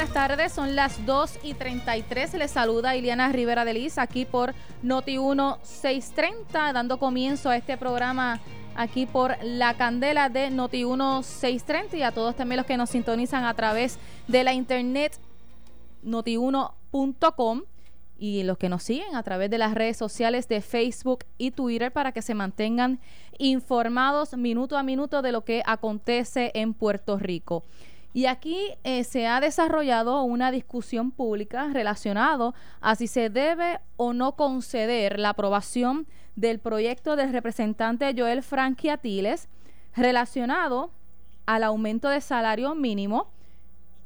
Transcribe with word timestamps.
buenas 0.00 0.14
tardes, 0.14 0.52
son 0.52 0.76
las 0.76 1.04
2 1.04 1.40
y 1.42 1.52
33. 1.52 2.32
Les 2.32 2.50
saluda 2.50 2.96
Iliana 2.96 3.30
Rivera 3.32 3.66
de 3.66 3.74
Liz 3.74 3.98
aquí 3.98 4.24
por 4.24 4.54
Noti 4.82 5.18
1 5.18 5.58
630, 5.62 6.72
dando 6.72 6.98
comienzo 6.98 7.50
a 7.50 7.56
este 7.58 7.76
programa 7.76 8.40
aquí 8.74 9.04
por 9.04 9.36
la 9.42 9.76
candela 9.76 10.30
de 10.30 10.48
Noti 10.48 10.84
1 10.84 11.22
630 11.22 11.98
y 11.98 12.02
a 12.02 12.12
todos 12.12 12.34
también 12.34 12.56
los 12.56 12.64
que 12.64 12.78
nos 12.78 12.88
sintonizan 12.88 13.44
a 13.44 13.52
través 13.52 13.98
de 14.26 14.42
la 14.42 14.54
internet 14.54 15.18
noti1.com 16.02 17.64
y 18.16 18.42
los 18.44 18.56
que 18.56 18.70
nos 18.70 18.82
siguen 18.82 19.16
a 19.16 19.22
través 19.22 19.50
de 19.50 19.58
las 19.58 19.74
redes 19.74 19.98
sociales 19.98 20.48
de 20.48 20.62
Facebook 20.62 21.26
y 21.36 21.50
Twitter 21.50 21.92
para 21.92 22.12
que 22.12 22.22
se 22.22 22.32
mantengan 22.32 23.00
informados 23.36 24.34
minuto 24.34 24.78
a 24.78 24.82
minuto 24.82 25.20
de 25.20 25.32
lo 25.32 25.44
que 25.44 25.62
acontece 25.66 26.52
en 26.54 26.72
Puerto 26.72 27.18
Rico. 27.18 27.64
Y 28.12 28.26
aquí 28.26 28.74
eh, 28.82 29.04
se 29.04 29.26
ha 29.26 29.40
desarrollado 29.40 30.22
una 30.22 30.50
discusión 30.50 31.12
pública 31.12 31.68
relacionado 31.72 32.54
a 32.80 32.96
si 32.96 33.06
se 33.06 33.30
debe 33.30 33.78
o 33.96 34.12
no 34.12 34.32
conceder 34.32 35.18
la 35.18 35.30
aprobación 35.30 36.06
del 36.34 36.58
proyecto 36.58 37.16
del 37.16 37.32
representante 37.32 38.12
Joel 38.16 38.42
Frankie 38.42 38.90
Atiles 38.90 39.48
relacionado 39.94 40.90
al 41.46 41.62
aumento 41.64 42.08
de 42.08 42.20
salario 42.20 42.74
mínimo 42.74 43.28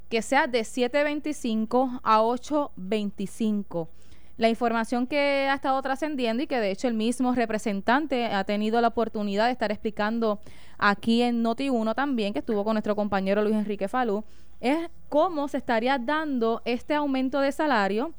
que 0.08 0.22
sea 0.22 0.46
de 0.46 0.60
7.25 0.60 2.00
a 2.02 2.20
8.25. 2.20 3.88
La 4.36 4.48
información 4.48 5.06
que 5.06 5.48
ha 5.48 5.54
estado 5.54 5.80
trascendiendo 5.80 6.42
y 6.42 6.48
que 6.48 6.58
de 6.58 6.72
hecho 6.72 6.88
el 6.88 6.94
mismo 6.94 7.34
representante 7.34 8.26
ha 8.26 8.42
tenido 8.44 8.80
la 8.80 8.88
oportunidad 8.88 9.46
de 9.46 9.52
estar 9.52 9.70
explicando 9.70 10.40
aquí 10.76 11.22
en 11.22 11.44
Noti1 11.44 11.94
también, 11.94 12.32
que 12.32 12.40
estuvo 12.40 12.64
con 12.64 12.74
nuestro 12.74 12.96
compañero 12.96 13.42
Luis 13.42 13.54
Enrique 13.54 13.86
Falú, 13.86 14.24
es 14.60 14.90
cómo 15.08 15.46
se 15.46 15.58
estaría 15.58 15.98
dando 15.98 16.62
este 16.64 16.94
aumento 16.94 17.38
de 17.40 17.52
salario 17.52 18.12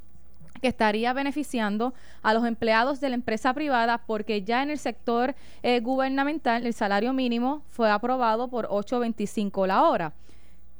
que 0.61 0.69
estaría 0.69 1.11
beneficiando 1.11 1.93
a 2.23 2.33
los 2.33 2.45
empleados 2.45 3.01
de 3.01 3.09
la 3.09 3.15
empresa 3.15 3.53
privada 3.53 3.97
porque 3.97 4.41
ya 4.41 4.63
en 4.63 4.69
el 4.69 4.79
sector 4.79 5.35
eh, 5.63 5.81
gubernamental 5.81 6.65
el 6.65 6.73
salario 6.73 7.11
mínimo 7.11 7.61
fue 7.69 7.91
aprobado 7.91 8.47
por 8.47 8.69
8.25 8.69 9.67
la 9.67 9.83
hora. 9.83 10.13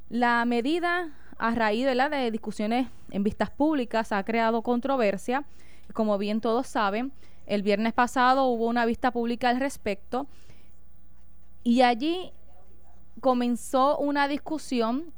La 0.08 0.44
medida 0.44 1.10
a 1.38 1.54
raíz 1.54 1.86
la 1.94 2.08
de 2.08 2.30
discusiones 2.30 2.88
en 3.10 3.22
vistas 3.22 3.50
públicas 3.50 4.12
ha 4.12 4.22
creado 4.24 4.62
controversia. 4.62 5.44
Como 5.92 6.18
bien 6.18 6.40
todos 6.40 6.66
saben, 6.66 7.12
el 7.46 7.62
viernes 7.62 7.92
pasado 7.92 8.46
hubo 8.46 8.66
una 8.66 8.86
vista 8.86 9.10
pública 9.10 9.48
al 9.48 9.60
respecto 9.60 10.26
y 11.62 11.82
allí 11.82 12.32
comenzó 13.20 13.98
una 13.98 14.28
discusión 14.28 15.12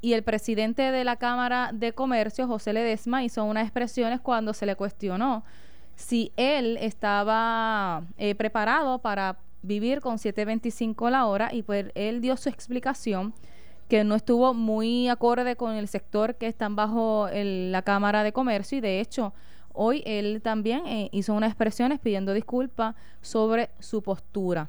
y 0.00 0.12
el 0.12 0.22
presidente 0.22 0.82
de 0.92 1.04
la 1.04 1.16
Cámara 1.16 1.70
de 1.72 1.92
Comercio, 1.92 2.46
José 2.46 2.72
Ledesma, 2.72 3.24
hizo 3.24 3.44
unas 3.44 3.64
expresiones 3.64 4.20
cuando 4.20 4.54
se 4.54 4.64
le 4.64 4.76
cuestionó 4.76 5.44
si 5.96 6.32
él 6.36 6.78
estaba 6.80 8.04
eh, 8.16 8.36
preparado 8.36 9.00
para 9.00 9.38
vivir 9.62 10.00
con 10.00 10.18
7.25 10.18 11.10
la 11.10 11.26
hora 11.26 11.52
y 11.52 11.62
pues 11.62 11.86
él 11.96 12.20
dio 12.20 12.36
su 12.36 12.48
explicación 12.48 13.34
que 13.88 14.04
no 14.04 14.14
estuvo 14.14 14.54
muy 14.54 15.08
acorde 15.08 15.56
con 15.56 15.74
el 15.74 15.88
sector 15.88 16.36
que 16.36 16.46
están 16.46 16.76
bajo 16.76 17.28
la 17.32 17.82
Cámara 17.82 18.22
de 18.22 18.32
Comercio 18.32 18.78
y 18.78 18.80
de 18.80 19.00
hecho 19.00 19.32
hoy 19.72 20.02
él 20.06 20.40
también 20.42 20.86
eh, 20.86 21.08
hizo 21.12 21.34
unas 21.34 21.50
expresiones 21.50 21.98
pidiendo 21.98 22.34
disculpas 22.34 22.94
sobre 23.22 23.70
su 23.78 24.02
postura. 24.02 24.68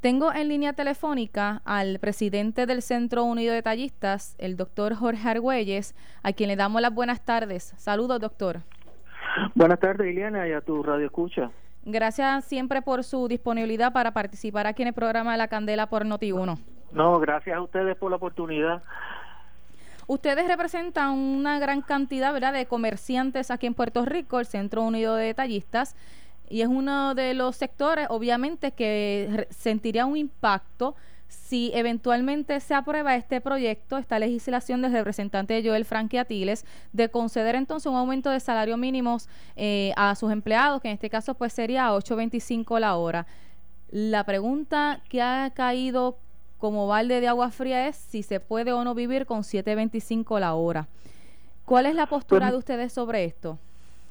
Tengo 0.00 0.32
en 0.32 0.48
línea 0.48 0.74
telefónica 0.74 1.60
al 1.64 1.98
presidente 1.98 2.66
del 2.66 2.82
Centro 2.82 3.24
Unido 3.24 3.52
de 3.52 3.62
Tallistas, 3.62 4.36
el 4.38 4.56
doctor 4.56 4.94
Jorge 4.94 5.28
Argüelles, 5.28 5.96
a 6.22 6.32
quien 6.32 6.48
le 6.48 6.56
damos 6.56 6.80
las 6.80 6.94
buenas 6.94 7.24
tardes. 7.24 7.74
Saludos, 7.76 8.20
doctor. 8.20 8.60
Buenas 9.56 9.80
tardes, 9.80 10.06
Liliana, 10.06 10.46
y 10.46 10.52
a 10.52 10.60
tu 10.60 10.84
radio 10.84 11.06
escucha. 11.06 11.50
Gracias 11.84 12.44
siempre 12.44 12.80
por 12.80 13.02
su 13.02 13.26
disponibilidad 13.26 13.92
para 13.92 14.12
participar 14.12 14.68
aquí 14.68 14.82
en 14.82 14.88
el 14.88 14.94
programa 14.94 15.32
de 15.32 15.38
La 15.38 15.48
Candela 15.48 15.88
por 15.88 16.06
Noti1. 16.06 16.58
No, 16.92 17.18
gracias 17.20 17.56
a 17.56 17.60
ustedes 17.60 17.96
por 17.96 18.10
la 18.10 18.16
oportunidad. 18.16 18.82
Ustedes 20.06 20.48
representan 20.48 21.10
una 21.10 21.58
gran 21.58 21.82
cantidad 21.82 22.32
¿verdad? 22.32 22.54
de 22.54 22.66
comerciantes 22.66 23.50
aquí 23.50 23.66
en 23.66 23.74
Puerto 23.74 24.06
Rico, 24.06 24.40
el 24.40 24.46
Centro 24.46 24.82
Unido 24.82 25.14
de 25.16 25.26
Detallistas, 25.26 25.94
y 26.48 26.62
es 26.62 26.68
uno 26.68 27.14
de 27.14 27.34
los 27.34 27.56
sectores, 27.56 28.06
obviamente, 28.08 28.72
que 28.72 29.46
sentiría 29.50 30.06
un 30.06 30.16
impacto 30.16 30.96
si 31.28 31.70
eventualmente 31.74 32.58
se 32.60 32.72
aprueba 32.74 33.14
este 33.14 33.42
proyecto, 33.42 33.98
esta 33.98 34.18
legislación 34.18 34.80
del 34.80 34.92
representante 34.92 35.62
Joel 35.62 35.84
Frankie 35.84 36.16
Atiles, 36.16 36.64
de 36.94 37.10
conceder 37.10 37.54
entonces 37.54 37.86
un 37.86 37.98
aumento 37.98 38.30
de 38.30 38.40
salario 38.40 38.78
mínimos 38.78 39.28
eh, 39.56 39.92
a 39.96 40.14
sus 40.14 40.32
empleados, 40.32 40.80
que 40.80 40.88
en 40.88 40.94
este 40.94 41.10
caso 41.10 41.34
pues 41.34 41.52
sería 41.52 41.90
8.25 41.90 42.80
la 42.80 42.96
hora. 42.96 43.26
La 43.90 44.24
pregunta 44.24 45.02
que 45.08 45.20
ha 45.20 45.50
caído 45.54 46.18
como 46.58 46.86
balde 46.86 47.20
de 47.20 47.28
agua 47.28 47.50
fría 47.50 47.88
es 47.88 47.96
si 47.96 48.22
se 48.22 48.40
puede 48.40 48.72
o 48.72 48.84
no 48.84 48.94
vivir 48.94 49.26
con 49.26 49.40
7.25 49.40 50.40
la 50.40 50.54
hora. 50.54 50.86
¿Cuál 51.64 51.86
es 51.86 51.94
la 51.94 52.06
postura 52.06 52.46
pues 52.46 52.52
de 52.52 52.58
ustedes 52.58 52.92
sobre 52.92 53.24
esto? 53.24 53.58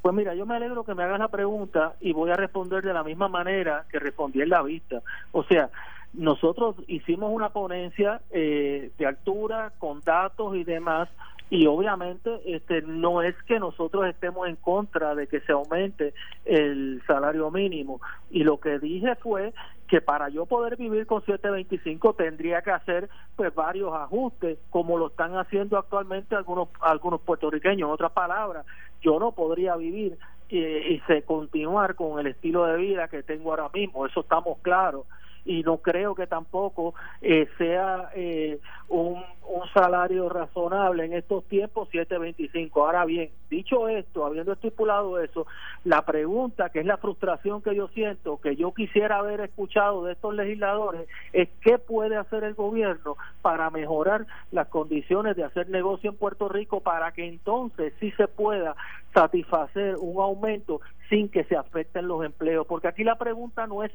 Pues 0.02 0.16
mira, 0.16 0.36
yo 0.36 0.46
me 0.46 0.56
alegro 0.56 0.84
que 0.84 0.94
me 0.94 1.04
hagas 1.04 1.20
la 1.20 1.28
pregunta 1.28 1.96
y 2.00 2.14
voy 2.14 2.30
a 2.30 2.36
responder 2.36 2.84
de 2.84 2.94
la 2.94 3.04
misma 3.04 3.28
manera 3.28 3.86
que 3.92 4.00
respondí 4.00 4.42
en 4.42 4.50
la 4.50 4.62
vista. 4.62 5.02
O 5.32 5.44
sea, 5.44 5.70
nosotros 6.14 6.76
hicimos 6.88 7.32
una 7.34 7.50
ponencia 7.50 8.22
eh, 8.32 8.92
de 8.98 9.06
altura 9.06 9.74
con 9.80 10.02
datos 10.02 10.56
y 10.56 10.64
demás 10.64 11.10
y 11.50 11.66
obviamente 11.66 12.42
este 12.46 12.82
no 12.82 13.22
es 13.22 13.36
que 13.44 13.60
nosotros 13.60 14.06
estemos 14.08 14.48
en 14.48 14.58
contra 14.58 15.16
de 15.16 15.28
que 15.28 15.40
se 15.42 15.54
aumente 15.54 16.14
el 16.46 17.02
salario 17.08 17.50
mínimo. 17.52 18.02
Y 18.30 18.44
lo 18.44 18.60
que 18.60 18.80
dije 18.80 19.16
fue 19.16 19.54
que 19.88 20.02
para 20.02 20.28
yo 20.30 20.46
poder 20.46 20.76
vivir 20.76 21.06
con 21.06 21.22
725 21.22 22.14
tendría 22.14 22.62
que 22.62 22.72
hacer 22.72 23.10
pues 23.38 23.56
varios 23.56 23.94
ajustes 23.94 24.58
como 24.70 24.98
lo 24.98 25.08
están 25.08 25.38
haciendo 25.38 25.78
actualmente 25.78 26.36
algunos 26.36 26.68
algunos 26.82 27.22
puertorriqueños. 27.22 27.88
En 27.88 27.94
otras 27.94 28.12
palabras 28.12 28.66
yo 29.02 29.20
no 29.20 29.32
podría 29.32 29.76
vivir 29.78 30.18
eh, 30.50 30.88
y 30.90 31.00
se 31.08 31.24
continuar 31.24 31.96
con 31.96 32.20
el 32.20 32.28
estilo 32.28 32.66
de 32.66 32.78
vida 32.78 33.08
que 33.08 33.24
tengo 33.24 33.52
ahora 33.52 33.70
mismo. 33.74 34.06
Eso 34.06 34.22
estamos 34.22 34.58
claros. 34.62 35.06
Y 35.46 35.64
no 35.64 35.78
creo 35.78 36.14
que 36.14 36.28
tampoco 36.28 36.94
eh, 37.22 37.48
sea 37.58 38.12
eh, 38.16 38.60
un, 38.90 39.24
un, 39.48 39.68
salario 39.74 40.30
razonable 40.30 41.06
en 41.06 41.14
estos 41.14 41.44
tiempos 41.46 41.90
7.25. 41.92 42.72
Ahora 42.76 43.06
bien, 43.06 43.30
dicho 43.50 43.88
esto, 43.90 44.26
habiendo 44.26 44.54
estipulado 44.54 45.20
eso, 45.20 45.46
la 45.84 46.04
pregunta 46.04 46.70
que 46.70 46.80
es 46.80 46.86
la 46.86 46.98
frustración 46.98 47.62
que 47.62 47.76
yo 47.76 47.88
siento, 47.90 48.38
que 48.38 48.56
yo 48.56 48.74
quisiera 48.74 49.18
haber 49.18 49.42
escuchado 49.42 50.06
de 50.06 50.14
estos 50.14 50.34
legisladores, 50.34 51.08
es 51.34 51.50
qué 51.62 51.78
puede 51.78 52.18
hacer 52.18 52.44
el 52.44 52.54
gobierno 52.54 53.18
para 53.42 53.70
mejorar 53.70 54.26
las 54.52 54.68
condiciones 54.68 55.36
de 55.36 55.44
hacer 55.44 55.70
negocio 55.70 56.10
en 56.10 56.18
Puerto 56.18 56.50
Rico 56.50 56.82
para 56.82 57.12
que 57.12 57.26
entonces 57.26 57.94
sí 58.00 58.12
se 58.12 58.28
pueda 58.28 58.76
satisfacer 59.14 59.96
un 60.00 60.22
aumento 60.22 60.80
sin 61.10 61.30
que 61.30 61.44
se 61.46 61.56
afecten 61.56 62.08
los 62.08 62.24
empleos, 62.24 62.68
porque 62.68 62.88
aquí 62.88 63.04
la 63.04 63.16
pregunta 63.16 63.66
no 63.66 63.84
es 63.84 63.92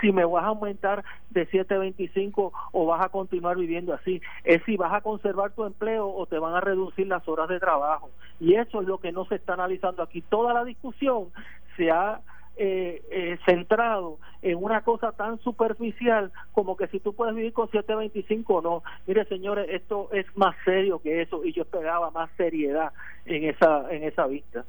si 0.00 0.12
me 0.12 0.24
vas 0.24 0.44
a 0.44 0.48
aumentar 0.48 1.04
de 1.30 1.48
7.25 1.48 2.52
o 2.72 2.86
vas 2.86 3.04
a 3.04 3.08
continuar 3.08 3.56
viviendo 3.56 3.94
así, 3.94 4.20
es 4.44 4.62
si 4.64 4.76
vas 4.76 4.92
a 4.92 4.95
conservar 5.00 5.52
tu 5.52 5.64
empleo 5.64 6.08
o 6.08 6.26
te 6.26 6.38
van 6.38 6.54
a 6.54 6.60
reducir 6.60 7.06
las 7.06 7.26
horas 7.28 7.48
de 7.48 7.60
trabajo. 7.60 8.10
Y 8.40 8.54
eso 8.54 8.80
es 8.80 8.88
lo 8.88 8.98
que 8.98 9.12
no 9.12 9.24
se 9.26 9.36
está 9.36 9.54
analizando 9.54 10.02
aquí. 10.02 10.22
Toda 10.22 10.52
la 10.52 10.64
discusión 10.64 11.28
se 11.76 11.90
ha 11.90 12.20
eh, 12.58 13.02
eh, 13.10 13.38
centrado 13.44 14.18
en 14.40 14.56
una 14.56 14.80
cosa 14.80 15.12
tan 15.12 15.38
superficial 15.40 16.32
como 16.52 16.74
que 16.74 16.86
si 16.86 17.00
tú 17.00 17.12
puedes 17.12 17.34
vivir 17.34 17.52
con 17.52 17.68
7.25 17.68 18.44
o 18.46 18.62
no. 18.62 18.82
Mire, 19.06 19.26
señores, 19.26 19.66
esto 19.70 20.08
es 20.12 20.24
más 20.36 20.56
serio 20.64 20.98
que 21.00 21.20
eso 21.20 21.44
y 21.44 21.52
yo 21.52 21.64
esperaba 21.64 22.10
más 22.10 22.30
seriedad 22.38 22.92
en 23.26 23.44
esa 23.44 23.92
en 23.92 24.04
esa 24.04 24.26
vista. 24.26 24.64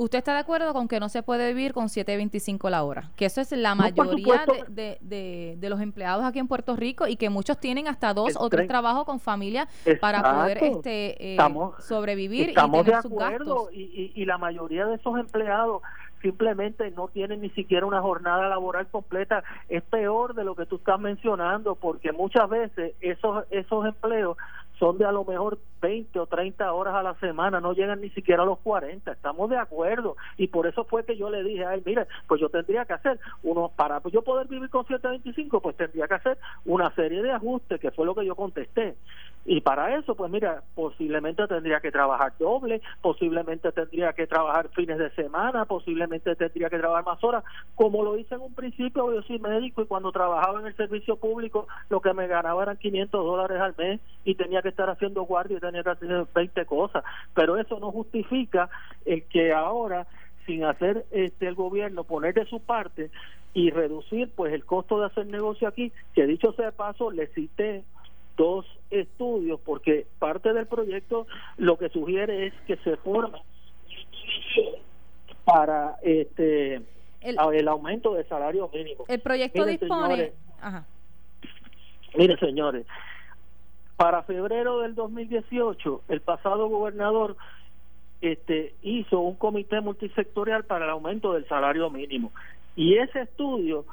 ¿Usted 0.00 0.16
está 0.16 0.32
de 0.32 0.38
acuerdo 0.38 0.72
con 0.72 0.88
que 0.88 0.98
no 0.98 1.10
se 1.10 1.22
puede 1.22 1.52
vivir 1.52 1.74
con 1.74 1.88
7.25 1.88 2.70
la 2.70 2.84
hora? 2.84 3.10
Que 3.16 3.26
eso 3.26 3.42
es 3.42 3.52
la 3.52 3.74
mayoría 3.74 4.46
de, 4.66 4.96
de, 5.02 5.56
de, 5.58 5.68
los 5.68 5.78
empleados 5.78 6.24
aquí 6.24 6.38
en 6.38 6.48
Puerto 6.48 6.74
Rico 6.74 7.06
y 7.06 7.16
que 7.16 7.28
muchos 7.28 7.58
tienen 7.58 7.86
hasta 7.86 8.14
dos 8.14 8.34
o 8.38 8.48
tres 8.48 8.66
trabajos 8.66 9.04
con 9.04 9.20
familia 9.20 9.68
para 10.00 10.22
poder 10.22 10.64
este, 10.64 11.34
eh, 11.34 11.38
sobrevivir 11.80 12.48
y 12.48 12.54
tener 12.54 13.02
sus 13.02 13.14
gastos. 13.14 13.68
Y, 13.72 14.12
y, 14.14 14.22
y 14.22 14.24
la 14.24 14.38
mayoría 14.38 14.86
de 14.86 14.94
esos 14.94 15.18
empleados 15.18 15.82
simplemente 16.22 16.90
no 16.92 17.08
tienen 17.08 17.40
ni 17.40 17.50
siquiera 17.50 17.84
una 17.84 18.00
jornada 18.00 18.48
laboral 18.48 18.86
completa. 18.86 19.44
Es 19.68 19.82
peor 19.82 20.34
de 20.34 20.44
lo 20.44 20.54
que 20.54 20.64
tú 20.64 20.76
estás 20.76 20.98
mencionando 20.98 21.74
porque 21.74 22.12
muchas 22.12 22.48
veces 22.48 22.94
esos, 23.00 23.44
esos 23.50 23.84
empleos 23.86 24.38
son 24.80 24.96
de 24.96 25.04
a 25.04 25.12
lo 25.12 25.24
mejor 25.24 25.58
20 25.82 26.18
o 26.18 26.26
30 26.26 26.72
horas 26.72 26.94
a 26.94 27.02
la 27.02 27.14
semana, 27.16 27.60
no 27.60 27.74
llegan 27.74 28.00
ni 28.00 28.08
siquiera 28.10 28.42
a 28.42 28.46
los 28.46 28.58
40, 28.60 29.12
estamos 29.12 29.50
de 29.50 29.58
acuerdo 29.58 30.16
y 30.38 30.48
por 30.48 30.66
eso 30.66 30.84
fue 30.84 31.04
que 31.04 31.16
yo 31.16 31.28
le 31.28 31.44
dije 31.44 31.66
a 31.66 31.74
él, 31.74 31.82
mire, 31.84 32.06
pues 32.26 32.40
yo 32.40 32.48
tendría 32.48 32.86
que 32.86 32.94
hacer 32.94 33.20
uno, 33.42 33.70
para 33.76 34.00
yo 34.10 34.22
poder 34.22 34.48
vivir 34.48 34.70
con 34.70 34.86
725, 34.86 35.60
pues 35.60 35.76
tendría 35.76 36.08
que 36.08 36.14
hacer 36.14 36.38
una 36.64 36.92
serie 36.94 37.22
de 37.22 37.30
ajustes, 37.30 37.78
que 37.78 37.90
fue 37.90 38.06
lo 38.06 38.14
que 38.14 38.24
yo 38.24 38.34
contesté. 38.34 38.96
Y 39.46 39.62
para 39.62 39.96
eso, 39.96 40.14
pues 40.14 40.30
mira, 40.30 40.62
posiblemente 40.74 41.46
tendría 41.46 41.80
que 41.80 41.90
trabajar 41.90 42.34
doble, 42.38 42.82
posiblemente 43.00 43.72
tendría 43.72 44.12
que 44.12 44.26
trabajar 44.26 44.68
fines 44.68 44.98
de 44.98 45.10
semana, 45.12 45.64
posiblemente 45.64 46.36
tendría 46.36 46.68
que 46.68 46.78
trabajar 46.78 47.04
más 47.04 47.24
horas. 47.24 47.42
Como 47.74 48.04
lo 48.04 48.18
hice 48.18 48.34
en 48.34 48.42
un 48.42 48.54
principio, 48.54 49.12
yo 49.12 49.22
soy 49.22 49.38
médico 49.38 49.82
y 49.82 49.86
cuando 49.86 50.12
trabajaba 50.12 50.60
en 50.60 50.66
el 50.66 50.76
servicio 50.76 51.16
público, 51.16 51.66
lo 51.88 52.00
que 52.00 52.12
me 52.12 52.26
ganaba 52.26 52.62
eran 52.62 52.76
500 52.76 53.24
dólares 53.24 53.60
al 53.60 53.74
mes 53.78 54.00
y 54.24 54.34
tenía 54.34 54.60
que 54.60 54.68
estar 54.68 54.90
haciendo 54.90 55.22
guardia 55.22 55.56
y 55.56 55.60
tenía 55.60 55.82
que 55.82 55.90
hacer 55.90 56.26
20 56.34 56.66
cosas. 56.66 57.02
Pero 57.34 57.56
eso 57.56 57.80
no 57.80 57.90
justifica 57.90 58.68
el 59.06 59.24
que 59.24 59.52
ahora 59.52 60.06
sin 60.46 60.64
hacer 60.64 61.06
este 61.10 61.46
el 61.46 61.54
gobierno 61.54 62.04
poner 62.04 62.34
de 62.34 62.44
su 62.44 62.60
parte 62.60 63.10
y 63.54 63.70
reducir 63.70 64.30
pues 64.34 64.52
el 64.52 64.64
costo 64.64 65.00
de 65.00 65.06
hacer 65.06 65.26
negocio 65.26 65.68
aquí 65.68 65.92
que 66.14 66.26
dicho 66.26 66.52
sea 66.52 66.66
de 66.66 66.72
paso 66.72 67.10
le 67.10 67.26
cité 67.28 67.84
dos 68.40 68.64
estudios 68.90 69.60
porque 69.60 70.06
parte 70.18 70.54
del 70.54 70.66
proyecto 70.66 71.26
lo 71.58 71.76
que 71.76 71.90
sugiere 71.90 72.46
es 72.46 72.54
que 72.66 72.76
se 72.78 72.96
forme 72.96 73.42
para 75.44 75.98
este 76.02 76.80
el, 77.20 77.68
aumento 77.68 78.14
del 78.14 78.26
salario 78.26 78.70
mínimo. 78.72 79.04
El 79.08 79.20
proyecto 79.20 79.66
dispone. 79.66 80.32
Mire, 82.16 82.38
señores, 82.38 82.86
para 83.96 84.22
febrero 84.22 84.80
del 84.80 84.94
2018, 84.94 86.04
el 86.08 86.22
pasado 86.22 86.66
gobernador 86.68 87.36
este, 88.22 88.74
hizo 88.80 89.20
un 89.20 89.34
comité 89.34 89.82
multisectorial 89.82 90.64
para 90.64 90.86
el 90.86 90.90
aumento 90.92 91.34
del 91.34 91.46
salario 91.46 91.90
mínimo. 91.90 92.32
Y 92.74 92.96
ese 92.96 93.20
estudio 93.20 93.84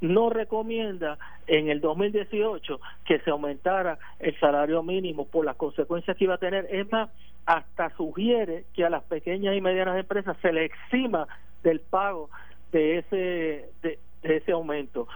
no 0.00 0.30
recomienda 0.30 1.18
en 1.46 1.68
el 1.68 1.80
2018 1.80 2.80
que 3.04 3.18
se 3.20 3.30
aumentara 3.30 3.98
el 4.18 4.38
salario 4.38 4.82
mínimo 4.82 5.26
por 5.26 5.44
las 5.44 5.56
consecuencias 5.56 6.16
que 6.16 6.24
iba 6.24 6.34
a 6.34 6.38
tener. 6.38 6.66
Es 6.70 6.90
más, 6.90 7.10
hasta 7.46 7.90
sugiere 7.96 8.64
que 8.74 8.84
a 8.84 8.90
las 8.90 9.02
pequeñas 9.04 9.56
y 9.56 9.60
medianas 9.60 9.98
empresas 9.98 10.36
se 10.40 10.52
le 10.52 10.64
exima 10.66 11.26
del 11.62 11.80
pago 11.80 12.30
de 12.72 12.98
ese 12.98 13.70
de, 13.82 13.98
ese 14.22 14.52
aumento. 14.52 15.08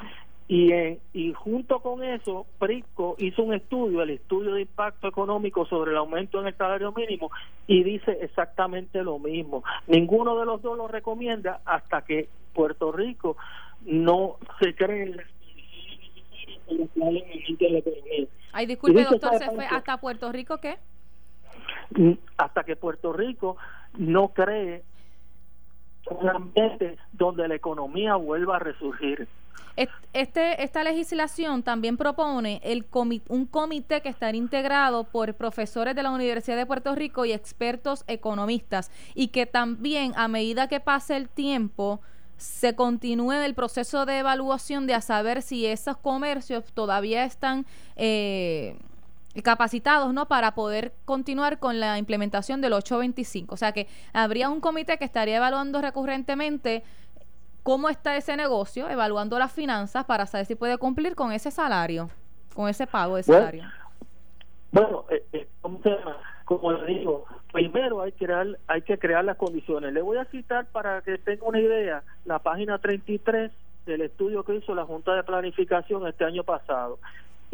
Y, 0.46 0.72
en, 0.72 0.98
y 1.14 1.32
junto 1.32 1.80
con 1.80 2.04
eso, 2.04 2.46
PRICO 2.58 3.16
hizo 3.18 3.42
un 3.42 3.54
estudio, 3.54 4.02
el 4.02 4.10
estudio 4.10 4.54
de 4.54 4.62
impacto 4.62 5.08
económico 5.08 5.64
sobre 5.64 5.92
el 5.92 5.96
aumento 5.96 6.38
en 6.40 6.48
el 6.48 6.54
salario 6.54 6.92
mínimo, 6.92 7.30
y 7.66 7.82
dice 7.82 8.18
exactamente 8.20 9.02
lo 9.02 9.18
mismo. 9.18 9.64
Ninguno 9.86 10.38
de 10.38 10.44
los 10.44 10.60
dos 10.60 10.76
lo 10.76 10.86
recomienda 10.86 11.60
hasta 11.64 12.02
que 12.02 12.28
Puerto 12.52 12.92
Rico 12.92 13.36
no 13.84 14.38
se 14.60 14.74
cree 14.74 15.14
Ay, 18.52 18.66
disculpe, 18.66 19.04
doctor, 19.04 19.38
¿se 19.38 19.50
fue 19.50 19.66
hasta 19.66 19.98
Puerto 19.98 20.30
Rico 20.32 20.58
qué? 20.58 20.78
Mm, 21.96 22.12
hasta 22.36 22.64
que 22.64 22.76
Puerto 22.76 23.12
Rico 23.12 23.56
no 23.98 24.28
cree 24.28 24.82
un 26.10 26.28
ambiente 26.28 26.96
donde 27.12 27.48
la 27.48 27.54
economía 27.54 28.16
vuelva 28.16 28.56
a 28.56 28.58
resurgir. 28.58 29.26
Este, 30.12 30.62
esta 30.62 30.84
legislación 30.84 31.64
también 31.64 31.96
propone 31.96 32.60
el 32.62 32.86
un 33.28 33.46
comité 33.46 34.02
que 34.02 34.08
estará 34.08 34.36
integrado 34.36 35.02
por 35.02 35.34
profesores 35.34 35.96
de 35.96 36.02
la 36.04 36.12
Universidad 36.12 36.56
de 36.56 36.64
Puerto 36.64 36.94
Rico 36.94 37.24
y 37.24 37.32
expertos 37.32 38.04
economistas 38.06 38.92
y 39.16 39.28
que 39.28 39.46
también 39.46 40.12
a 40.14 40.28
medida 40.28 40.68
que 40.68 40.78
pase 40.78 41.16
el 41.16 41.28
tiempo 41.28 42.00
se 42.36 42.74
continúe 42.74 43.32
el 43.32 43.54
proceso 43.54 44.06
de 44.06 44.18
evaluación 44.18 44.86
de 44.86 44.94
a 44.94 45.00
saber 45.00 45.42
si 45.42 45.66
esos 45.66 45.96
comercios 45.96 46.64
todavía 46.72 47.24
están 47.24 47.66
eh, 47.96 48.76
capacitados 49.42 50.12
no 50.12 50.26
para 50.26 50.54
poder 50.54 50.92
continuar 51.04 51.58
con 51.58 51.80
la 51.80 51.98
implementación 51.98 52.60
del 52.60 52.72
825 52.72 53.54
o 53.54 53.56
sea 53.56 53.72
que 53.72 53.88
habría 54.12 54.48
un 54.48 54.60
comité 54.60 54.98
que 54.98 55.04
estaría 55.04 55.36
evaluando 55.36 55.80
recurrentemente 55.80 56.84
cómo 57.62 57.88
está 57.88 58.16
ese 58.16 58.36
negocio 58.36 58.88
evaluando 58.88 59.38
las 59.38 59.52
finanzas 59.52 60.04
para 60.04 60.26
saber 60.26 60.46
si 60.46 60.54
puede 60.54 60.78
cumplir 60.78 61.14
con 61.14 61.32
ese 61.32 61.50
salario 61.50 62.10
con 62.54 62.68
ese 62.68 62.86
pago 62.86 63.16
de 63.16 63.24
salario. 63.24 63.64
bueno, 64.70 65.04
eh, 65.10 65.24
eh, 65.32 65.48
como 66.44 66.72
le 66.72 66.86
digo, 66.86 67.24
primero 67.54 68.02
hay 68.02 68.10
que, 68.10 68.26
crear, 68.26 68.58
hay 68.66 68.82
que 68.82 68.98
crear 68.98 69.24
las 69.24 69.36
condiciones. 69.36 69.92
Le 69.92 70.02
voy 70.02 70.18
a 70.18 70.24
citar 70.24 70.66
para 70.72 71.02
que 71.02 71.18
tenga 71.18 71.46
una 71.46 71.60
idea 71.60 72.02
la 72.24 72.40
página 72.40 72.78
33 72.78 73.52
del 73.86 74.00
estudio 74.00 74.42
que 74.42 74.56
hizo 74.56 74.74
la 74.74 74.84
Junta 74.84 75.14
de 75.14 75.22
Planificación 75.22 76.04
este 76.08 76.24
año 76.24 76.42
pasado 76.42 76.98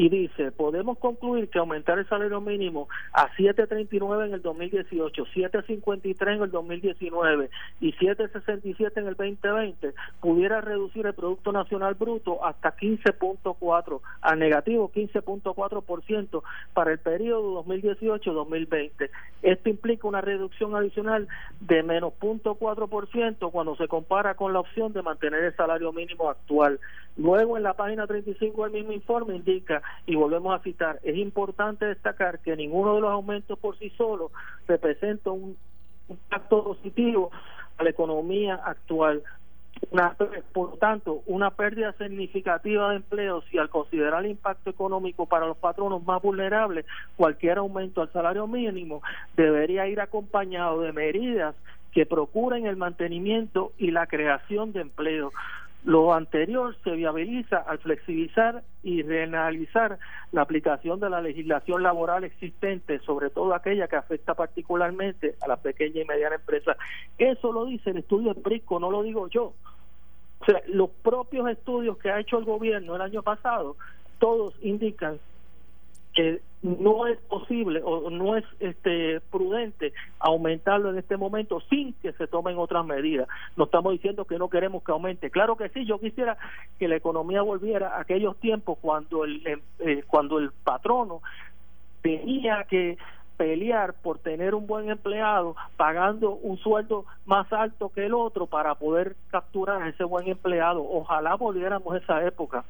y 0.01 0.09
dice, 0.09 0.51
podemos 0.51 0.97
concluir 0.97 1.51
que 1.51 1.59
aumentar 1.59 1.99
el 1.99 2.09
salario 2.09 2.41
mínimo 2.41 2.89
a 3.13 3.29
7.39 3.37 4.29
en 4.29 4.33
el 4.33 4.41
2018, 4.41 5.27
7.53 5.27 6.37
en 6.37 6.43
el 6.43 6.51
2019 6.51 7.51
y 7.83 7.93
7.67 7.93 8.93
en 8.97 9.07
el 9.09 9.15
2020 9.15 9.93
pudiera 10.23 10.63
reducir 10.63 11.05
el 11.05 11.13
Producto 11.13 11.53
Nacional 11.53 11.97
Bruto 11.97 12.43
hasta 12.43 12.75
15.4, 12.75 14.01
al 14.23 14.39
negativo 14.39 14.91
15.4% 14.91 16.43
para 16.73 16.93
el 16.93 16.99
periodo 16.99 17.63
2018-2020. 17.63 19.11
Esto 19.43 19.69
implica 19.69 20.09
una 20.09 20.23
reducción 20.23 20.75
adicional 20.77 21.29
de 21.61 21.83
menos 21.83 22.15
0.4% 22.21 23.51
cuando 23.51 23.77
se 23.77 23.87
compara 23.87 24.33
con 24.33 24.55
la 24.55 24.61
opción 24.61 24.95
de 24.95 25.03
mantener 25.03 25.45
el 25.45 25.57
salario 25.57 25.93
mínimo 25.93 26.31
actual. 26.31 26.81
Luego 27.19 27.59
en 27.59 27.65
la 27.65 27.75
página 27.75 28.07
35 28.07 28.65
del 28.65 28.73
mismo 28.73 28.93
informe 28.93 29.37
indica 29.37 29.83
y 30.07 30.15
volvemos 30.15 30.59
a 30.59 30.63
citar, 30.63 31.01
es 31.03 31.17
importante 31.17 31.87
destacar 31.87 32.41
que 32.41 32.57
ninguno 32.57 32.95
de 32.95 33.01
los 33.03 33.11
aumentos 33.11 33.59
por 33.59 33.79
sí 33.79 33.91
solo 33.91 34.31
representa 34.67 35.31
un 35.31 35.57
impacto 36.09 36.65
positivo 36.65 37.31
a 37.79 37.85
la 37.85 37.91
economía 37.91 38.55
actual. 38.55 39.23
Una, 39.93 40.15
por 40.53 40.77
tanto, 40.79 41.23
una 41.27 41.53
pérdida 41.53 41.93
significativa 41.95 42.91
de 42.91 42.97
empleos 42.97 43.45
y 43.51 43.59
al 43.59 43.71
considerar 43.71 44.25
el 44.25 44.33
impacto 44.33 44.69
económico 44.69 45.27
para 45.27 45.47
los 45.47 45.57
patronos 45.57 46.05
más 46.05 46.21
vulnerables, 46.21 46.85
cualquier 47.17 47.59
aumento 47.59 48.03
al 48.03 48.13
salario 48.13 48.47
mínimo 48.47 49.03
debería 49.37 49.87
ir 49.87 50.01
acompañado 50.01 50.83
de 50.83 50.93
medidas 50.93 51.55
que 51.93 52.07
procuren 52.07 52.67
el 52.67 52.77
mantenimiento 52.77 53.73
y 53.79 53.91
la 53.91 54.07
creación 54.07 54.73
de 54.73 54.83
empleo. 54.83 55.33
Lo 55.85 56.13
anterior 56.13 56.77
se 56.85 56.91
viabiliza 56.91 57.59
al 57.59 57.79
flexibilizar 57.79 58.63
y 58.83 59.03
reanalizar 59.03 59.99
la 60.31 60.43
aplicación 60.43 61.01
de 61.01 61.09
la 61.09 61.23
legislación 61.23 61.83
laboral 61.83 62.25
existente, 62.25 62.99
sobre 63.01 63.31
todo 63.31 63.55
aquella 63.55 63.89
que 63.89 63.97
afecta 63.97 64.35
particularmente 64.35 65.37
a 65.41 65.49
la 65.49 65.57
pequeña 65.57 66.03
y 66.03 66.05
mediana 66.05 66.37
empresa. 66.37 66.77
Eso 67.19 67.53
lo 67.53 67.65
dice 67.65 67.91
el 67.91 67.99
estudio 67.99 68.35
PRICO, 68.35 68.79
no 68.79 68.91
lo 68.91 69.03
digo 69.03 69.29
yo. 69.29 69.55
O 70.41 70.45
sea, 70.45 70.61
los 70.69 70.91
propios 70.91 71.49
estudios 71.49 71.97
que 71.99 72.11
ha 72.11 72.21
hecho 72.21 72.39
el 72.39 72.45
gobierno 72.45 72.97
el 72.97 73.03
año 73.03 73.23
pasado, 73.23 73.77
todos 74.19 74.55
indican 74.61 75.19
que 76.21 76.41
no 76.63 77.07
es 77.07 77.19
posible 77.21 77.81
o 77.83 78.11
no 78.11 78.37
es 78.37 78.45
este 78.59 79.21
prudente 79.31 79.95
aumentarlo 80.19 80.91
en 80.91 80.99
este 80.99 81.17
momento 81.17 81.61
sin 81.71 81.95
que 81.95 82.13
se 82.13 82.27
tomen 82.27 82.59
otras 82.59 82.85
medidas. 82.85 83.27
No 83.57 83.65
estamos 83.65 83.93
diciendo 83.93 84.27
que 84.27 84.39
no 84.39 84.51
queremos 84.51 84.83
que 84.83 84.93
aumente. 84.93 85.31
Claro 85.31 85.57
que 85.57 85.71
sí, 85.71 85.87
yo 85.87 85.99
quisiera 85.99 86.37
que 86.79 86.89
la 86.89 86.97
economía 86.97 87.41
volviera 87.41 87.97
a 87.97 88.03
aquellos 88.03 88.37
tiempos 88.37 88.77
cuando 88.83 89.25
el 89.25 89.47
em, 89.47 89.61
eh, 89.79 90.05
cuando 90.07 90.39
el 90.39 90.51
patrono 90.53 91.23
tenía 92.03 92.65
que 92.65 92.99
pelear 93.39 93.95
por 93.95 94.19
tener 94.19 94.55
un 94.55 94.67
buen 94.67 94.91
empleado 94.91 95.57
pagando 95.79 96.33
un 96.33 96.59
sueldo 96.59 97.07
más 97.25 97.51
alto 97.55 97.89
que 97.89 98.05
el 98.05 98.13
otro 98.13 98.47
para 98.47 98.75
poder 98.75 99.17
capturar 99.31 99.81
a 99.81 99.89
ese 99.89 100.05
buen 100.05 100.29
empleado. 100.29 100.87
Ojalá 100.87 101.37
volviéramos 101.37 101.95
a 101.95 101.99
esa 101.99 102.27
época. 102.27 102.65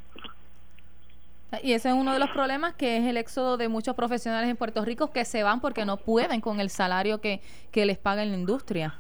Y 1.63 1.73
ese 1.73 1.89
es 1.89 1.95
uno 1.95 2.13
de 2.13 2.19
los 2.19 2.31
problemas 2.31 2.75
que 2.75 2.99
es 2.99 3.05
el 3.05 3.17
éxodo 3.17 3.57
de 3.57 3.69
muchos 3.69 3.95
profesionales 3.95 4.49
en 4.49 4.57
Puerto 4.57 4.85
Rico 4.85 5.11
que 5.11 5.25
se 5.25 5.43
van 5.43 5.61
porque 5.61 5.85
no 5.85 5.97
pueden 5.97 6.41
con 6.41 6.61
el 6.61 6.71
salario 6.71 7.21
que, 7.21 7.41
que 7.71 7.87
les 7.87 7.99
paga 7.99 8.23
en 8.23 8.31
la 8.31 8.39
industria. 8.39 8.95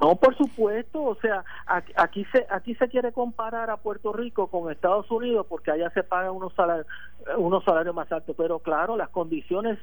No, 0.00 0.16
por 0.16 0.34
supuesto, 0.34 1.02
o 1.02 1.14
sea, 1.16 1.44
aquí 1.66 2.24
se 2.32 2.46
aquí 2.48 2.74
se 2.74 2.88
quiere 2.88 3.12
comparar 3.12 3.68
a 3.68 3.76
Puerto 3.76 4.14
Rico 4.14 4.46
con 4.46 4.72
Estados 4.72 5.10
Unidos 5.10 5.44
porque 5.46 5.70
allá 5.70 5.90
se 5.90 6.02
pagan 6.02 6.30
unos 6.30 6.54
salarios, 6.54 6.86
unos 7.36 7.62
salarios 7.64 7.94
más 7.94 8.10
altos, 8.10 8.34
pero 8.36 8.60
claro, 8.60 8.96
las 8.96 9.10
condiciones 9.10 9.78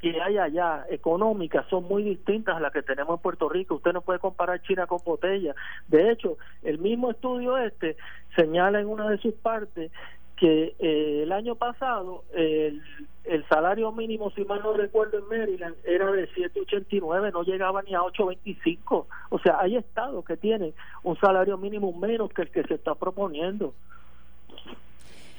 que 0.00 0.20
hay 0.20 0.38
allá 0.38 0.84
económicas 0.90 1.66
son 1.70 1.84
muy 1.84 2.02
distintas 2.02 2.56
a 2.56 2.60
las 2.60 2.72
que 2.72 2.82
tenemos 2.82 3.16
en 3.16 3.22
Puerto 3.22 3.48
Rico. 3.48 3.76
Usted 3.76 3.92
no 3.92 4.00
puede 4.00 4.18
comparar 4.18 4.60
China 4.60 4.88
con 4.88 4.98
botella. 5.04 5.54
De 5.86 6.10
hecho, 6.10 6.36
el 6.64 6.78
mismo 6.78 7.12
estudio 7.12 7.56
este 7.56 7.96
señala 8.34 8.80
en 8.80 8.88
una 8.88 9.08
de 9.08 9.18
sus 9.18 9.34
partes 9.34 9.92
que 10.44 10.76
eh, 10.78 11.22
el 11.22 11.32
año 11.32 11.54
pasado 11.54 12.24
el, 12.34 12.82
el, 13.24 13.48
salario 13.48 13.90
mínimo, 13.92 14.30
si 14.32 14.44
mal 14.44 14.60
no 14.62 14.74
recuerdo, 14.74 15.16
en 15.16 15.26
Maryland 15.26 15.74
era 15.84 16.12
de 16.12 16.28
7.89, 16.34 17.32
no 17.32 17.44
llegaba 17.44 17.80
ni 17.80 17.94
a 17.94 18.00
8.25. 18.00 19.06
O 19.30 19.38
sea, 19.38 19.58
hay 19.58 19.76
estados 19.76 20.22
que 20.22 20.36
tienen 20.36 20.74
un 21.02 21.18
salario 21.18 21.56
mínimo 21.56 21.94
menos 21.94 22.30
que 22.30 22.42
el 22.42 22.50
que 22.50 22.62
se 22.64 22.74
está 22.74 22.94
proponiendo. 22.94 23.72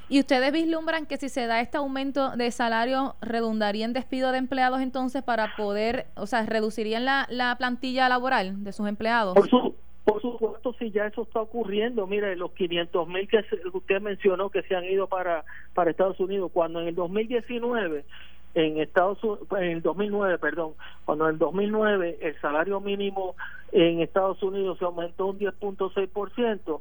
¿Y 0.10 0.20
ustedes 0.20 0.52
vislumbran 0.52 1.06
que 1.06 1.18
si 1.18 1.30
se 1.30 1.46
da 1.46 1.62
este 1.62 1.78
aumento 1.78 2.32
de 2.32 2.50
salario 2.50 3.16
redundaría 3.22 3.86
en 3.86 3.94
despido 3.94 4.32
de 4.32 4.40
empleados 4.40 4.82
entonces 4.82 5.22
para 5.22 5.56
poder, 5.56 6.08
o 6.16 6.26
sea, 6.26 6.48
reducirían 6.48 7.06
la, 7.06 7.28
la 7.30 7.56
plantilla 7.60 8.10
laboral 8.10 8.64
de 8.64 8.74
sus 8.74 8.88
empleados? 8.88 9.36
Por, 9.36 9.76
por 10.06 10.22
supuesto, 10.22 10.74
si 10.78 10.92
ya 10.92 11.08
eso 11.08 11.24
está 11.24 11.42
ocurriendo, 11.42 12.06
mire, 12.06 12.36
los 12.36 12.52
500 12.52 13.08
mil 13.08 13.28
que 13.28 13.44
usted 13.74 14.00
mencionó 14.02 14.52
que 14.52 14.62
se 14.62 14.76
han 14.76 14.86
ido 14.86 15.08
para, 15.08 15.44
para 15.74 15.90
Estados 15.90 16.20
Unidos, 16.20 16.52
cuando 16.54 16.80
en 16.80 16.90
el 16.90 16.96
2019 16.96 18.06
en 18.54 18.80
Estados 18.80 19.18
en 19.52 19.64
el 19.64 19.82
2009, 19.82 20.38
perdón, 20.38 20.74
cuando 21.04 21.26
en 21.26 21.34
el 21.34 21.40
2009 21.40 22.20
el 22.22 22.40
salario 22.40 22.80
mínimo 22.80 23.36
en 23.72 24.00
Estados 24.00 24.42
Unidos 24.44 24.78
se 24.78 24.86
aumentó 24.86 25.26
un 25.26 25.40
10.6%, 25.40 26.80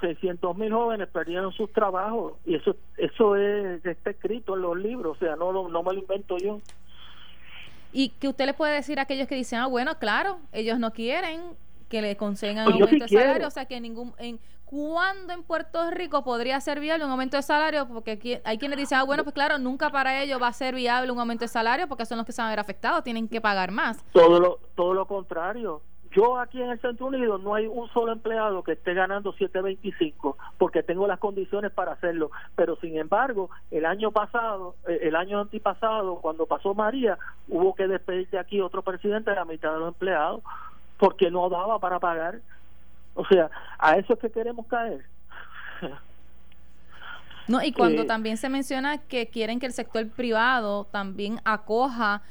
600 0.00 0.56
mil 0.56 0.72
jóvenes 0.72 1.08
perdieron 1.08 1.52
sus 1.52 1.70
trabajos 1.72 2.34
y 2.46 2.54
eso 2.54 2.76
eso 2.96 3.36
es, 3.36 3.84
está 3.84 4.10
escrito 4.10 4.54
en 4.54 4.62
los 4.62 4.78
libros, 4.78 5.16
o 5.16 5.20
sea, 5.20 5.36
no 5.36 5.52
no 5.52 5.82
me 5.82 5.92
lo 5.92 5.98
invento 5.98 6.38
yo. 6.38 6.60
Y 7.92 8.08
que 8.08 8.28
usted 8.28 8.46
le 8.46 8.54
puede 8.54 8.74
decir 8.74 8.98
a 8.98 9.02
aquellos 9.02 9.28
que 9.28 9.36
dicen, 9.36 9.60
ah, 9.60 9.66
bueno, 9.68 9.98
claro, 9.98 10.38
ellos 10.52 10.80
no 10.80 10.92
quieren 10.92 11.40
que 11.94 12.02
le 12.02 12.16
concedan 12.16 12.64
pues 12.64 12.74
aumento 12.74 13.04
de 13.04 13.08
salario, 13.08 13.46
o 13.46 13.50
sea, 13.50 13.66
que 13.66 13.80
ningún 13.80 14.14
en 14.18 14.40
¿Cuándo 14.64 15.32
en 15.32 15.44
Puerto 15.44 15.88
Rico 15.92 16.24
podría 16.24 16.58
ser 16.60 16.80
viable 16.80 17.04
un 17.04 17.12
aumento 17.12 17.36
de 17.36 17.44
salario? 17.44 17.86
Porque 17.86 18.42
hay 18.44 18.58
quienes 18.58 18.76
dicen, 18.76 18.98
ah, 18.98 19.04
bueno, 19.04 19.22
pues 19.22 19.32
claro, 19.32 19.58
nunca 19.58 19.90
para 19.90 20.20
ellos 20.20 20.42
va 20.42 20.48
a 20.48 20.52
ser 20.52 20.74
viable 20.74 21.12
un 21.12 21.20
aumento 21.20 21.44
de 21.44 21.48
salario 21.48 21.86
porque 21.86 22.04
son 22.06 22.16
los 22.16 22.26
que 22.26 22.32
se 22.32 22.42
van 22.42 22.48
a 22.48 22.50
ver 22.50 22.58
afectados, 22.58 23.04
tienen 23.04 23.28
que 23.28 23.40
pagar 23.40 23.70
más. 23.70 24.04
Todo 24.10 24.40
lo, 24.40 24.58
todo 24.74 24.94
lo 24.94 25.06
contrario. 25.06 25.82
Yo 26.10 26.38
aquí 26.38 26.60
en 26.60 26.70
el 26.70 26.80
Centro 26.80 27.06
Unido 27.06 27.38
no 27.38 27.54
hay 27.54 27.66
un 27.66 27.88
solo 27.90 28.10
empleado 28.10 28.64
que 28.64 28.72
esté 28.72 28.94
ganando 28.94 29.32
7.25 29.34 30.34
porque 30.58 30.82
tengo 30.82 31.06
las 31.06 31.20
condiciones 31.20 31.70
para 31.70 31.92
hacerlo. 31.92 32.32
Pero 32.56 32.74
sin 32.76 32.96
embargo, 32.96 33.50
el 33.70 33.84
año 33.84 34.10
pasado, 34.10 34.74
eh, 34.88 35.00
el 35.02 35.14
año 35.14 35.40
antipasado, 35.40 36.16
cuando 36.16 36.46
pasó 36.46 36.74
María, 36.74 37.18
hubo 37.48 37.74
que 37.76 37.86
despedir 37.86 38.28
de 38.30 38.38
aquí 38.38 38.60
otro 38.60 38.82
presidente 38.82 39.30
de 39.30 39.36
la 39.36 39.44
mitad 39.44 39.72
de 39.72 39.78
los 39.78 39.88
empleados 39.88 40.42
porque 40.98 41.30
no 41.30 41.48
daba 41.48 41.78
para 41.78 41.98
pagar. 41.98 42.40
O 43.14 43.24
sea, 43.26 43.50
a 43.78 43.96
eso 43.96 44.14
es 44.14 44.18
que 44.18 44.30
queremos 44.30 44.66
caer. 44.66 45.04
No, 47.46 47.62
y 47.62 47.72
cuando 47.72 48.02
eh, 48.02 48.06
también 48.06 48.36
se 48.36 48.48
menciona 48.48 48.98
que 48.98 49.28
quieren 49.28 49.60
que 49.60 49.66
el 49.66 49.72
sector 49.72 50.08
privado 50.08 50.84
también 50.84 51.40
acoja 51.44 52.22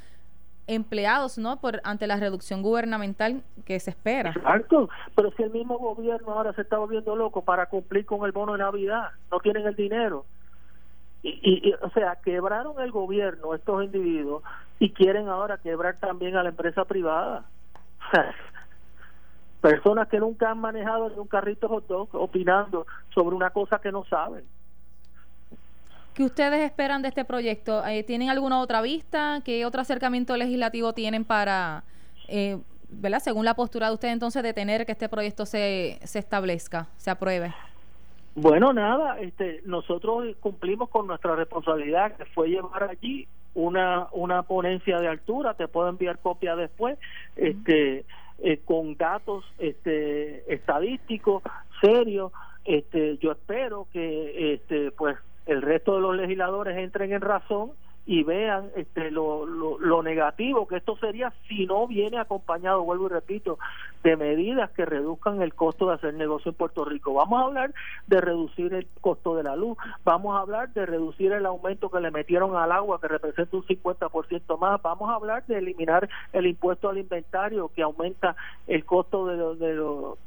empleados, 0.66 1.38
¿no? 1.38 1.60
Por 1.60 1.80
ante 1.84 2.06
la 2.06 2.16
reducción 2.16 2.62
gubernamental 2.62 3.42
que 3.64 3.78
se 3.80 3.90
espera. 3.90 4.30
Exacto, 4.30 4.88
pero 5.14 5.30
si 5.36 5.42
el 5.42 5.50
mismo 5.50 5.78
gobierno 5.78 6.32
ahora 6.32 6.52
se 6.54 6.62
está 6.62 6.78
volviendo 6.78 7.14
loco 7.16 7.42
para 7.42 7.66
cumplir 7.66 8.06
con 8.06 8.24
el 8.24 8.32
bono 8.32 8.52
de 8.52 8.58
Navidad, 8.58 9.10
no 9.30 9.40
tienen 9.40 9.66
el 9.66 9.76
dinero. 9.76 10.24
Y, 11.22 11.68
y, 11.68 11.72
o 11.72 11.90
sea, 11.90 12.16
quebraron 12.16 12.80
el 12.80 12.90
gobierno 12.90 13.54
estos 13.54 13.84
individuos 13.84 14.42
y 14.78 14.90
quieren 14.90 15.28
ahora 15.28 15.58
quebrar 15.58 15.96
también 15.98 16.36
a 16.36 16.42
la 16.42 16.50
empresa 16.50 16.84
privada. 16.84 17.44
Personas 19.64 20.08
que 20.08 20.18
nunca 20.18 20.50
han 20.50 20.58
manejado 20.58 21.10
en 21.10 21.18
un 21.18 21.26
carrito 21.26 21.70
hot 21.70 21.86
dog 21.86 22.10
opinando 22.12 22.86
sobre 23.14 23.34
una 23.34 23.48
cosa 23.48 23.78
que 23.78 23.90
no 23.90 24.04
saben. 24.04 24.44
¿Qué 26.12 26.22
ustedes 26.22 26.60
esperan 26.60 27.00
de 27.00 27.08
este 27.08 27.24
proyecto? 27.24 27.82
Eh, 27.86 28.02
¿Tienen 28.02 28.28
alguna 28.28 28.60
otra 28.60 28.82
vista? 28.82 29.40
¿Qué 29.42 29.64
otro 29.64 29.80
acercamiento 29.80 30.36
legislativo 30.36 30.92
tienen 30.92 31.24
para, 31.24 31.82
eh, 32.28 32.58
¿verdad? 32.90 33.20
Según 33.20 33.46
la 33.46 33.54
postura 33.54 33.86
de 33.86 33.94
ustedes 33.94 34.12
entonces, 34.12 34.42
detener 34.42 34.84
que 34.84 34.92
este 34.92 35.08
proyecto 35.08 35.46
se, 35.46 35.98
se 36.02 36.18
establezca, 36.18 36.88
se 36.98 37.10
apruebe? 37.10 37.54
Bueno, 38.34 38.74
nada, 38.74 39.18
este, 39.18 39.62
nosotros 39.64 40.26
cumplimos 40.40 40.90
con 40.90 41.06
nuestra 41.06 41.36
responsabilidad, 41.36 42.14
que 42.16 42.26
fue 42.26 42.48
llevar 42.48 42.82
allí 42.82 43.26
una, 43.54 44.08
una 44.12 44.42
ponencia 44.42 45.00
de 45.00 45.08
altura, 45.08 45.54
te 45.54 45.68
puedo 45.68 45.88
enviar 45.88 46.18
copia 46.18 46.54
después, 46.54 46.98
este 47.36 48.04
eh, 48.38 48.60
con 48.64 48.96
datos 48.96 49.44
este, 49.58 50.52
estadísticos 50.52 51.42
serios. 51.80 52.32
Este, 52.64 53.18
yo 53.18 53.32
espero 53.32 53.86
que 53.92 54.54
este, 54.54 54.90
pues 54.92 55.16
el 55.46 55.62
resto 55.62 55.94
de 55.96 56.00
los 56.00 56.16
legisladores 56.16 56.76
entren 56.78 57.12
en 57.12 57.20
razón 57.20 57.72
y 58.06 58.22
vean 58.22 58.70
este, 58.76 59.10
lo, 59.10 59.46
lo, 59.46 60.02
negativo 60.02 60.68
que 60.68 60.76
esto 60.76 60.96
sería 60.98 61.32
si 61.48 61.64
no 61.66 61.86
viene 61.86 62.18
acompañado, 62.18 62.82
vuelvo 62.82 63.06
y 63.06 63.10
repito, 63.10 63.58
de 64.02 64.16
medidas 64.16 64.70
que 64.72 64.84
reduzcan 64.84 65.40
el 65.40 65.54
costo 65.54 65.88
de 65.88 65.94
hacer 65.94 66.12
negocio 66.12 66.50
en 66.50 66.56
Puerto 66.56 66.84
Rico. 66.84 67.14
Vamos 67.14 67.40
a 67.40 67.46
hablar 67.46 67.72
de 68.06 68.20
reducir 68.20 68.74
el 68.74 68.86
costo 69.00 69.34
de 69.36 69.42
la 69.42 69.56
luz, 69.56 69.78
vamos 70.04 70.36
a 70.36 70.40
hablar 70.40 70.70
de 70.74 70.84
reducir 70.84 71.32
el 71.32 71.46
aumento 71.46 71.90
que 71.90 72.00
le 72.00 72.10
metieron 72.10 72.54
al 72.56 72.72
agua, 72.72 73.00
que 73.00 73.08
representa 73.08 73.56
un 73.56 73.64
50% 73.64 74.58
más, 74.58 74.82
vamos 74.82 75.08
a 75.08 75.14
hablar 75.14 75.46
de 75.46 75.56
eliminar 75.56 76.08
el 76.34 76.46
impuesto 76.46 76.90
al 76.90 76.98
inventario, 76.98 77.70
que 77.74 77.82
aumenta 77.82 78.36
el 78.66 78.84
costo 78.84 79.26
de, 79.26 79.66
de, 79.66 79.74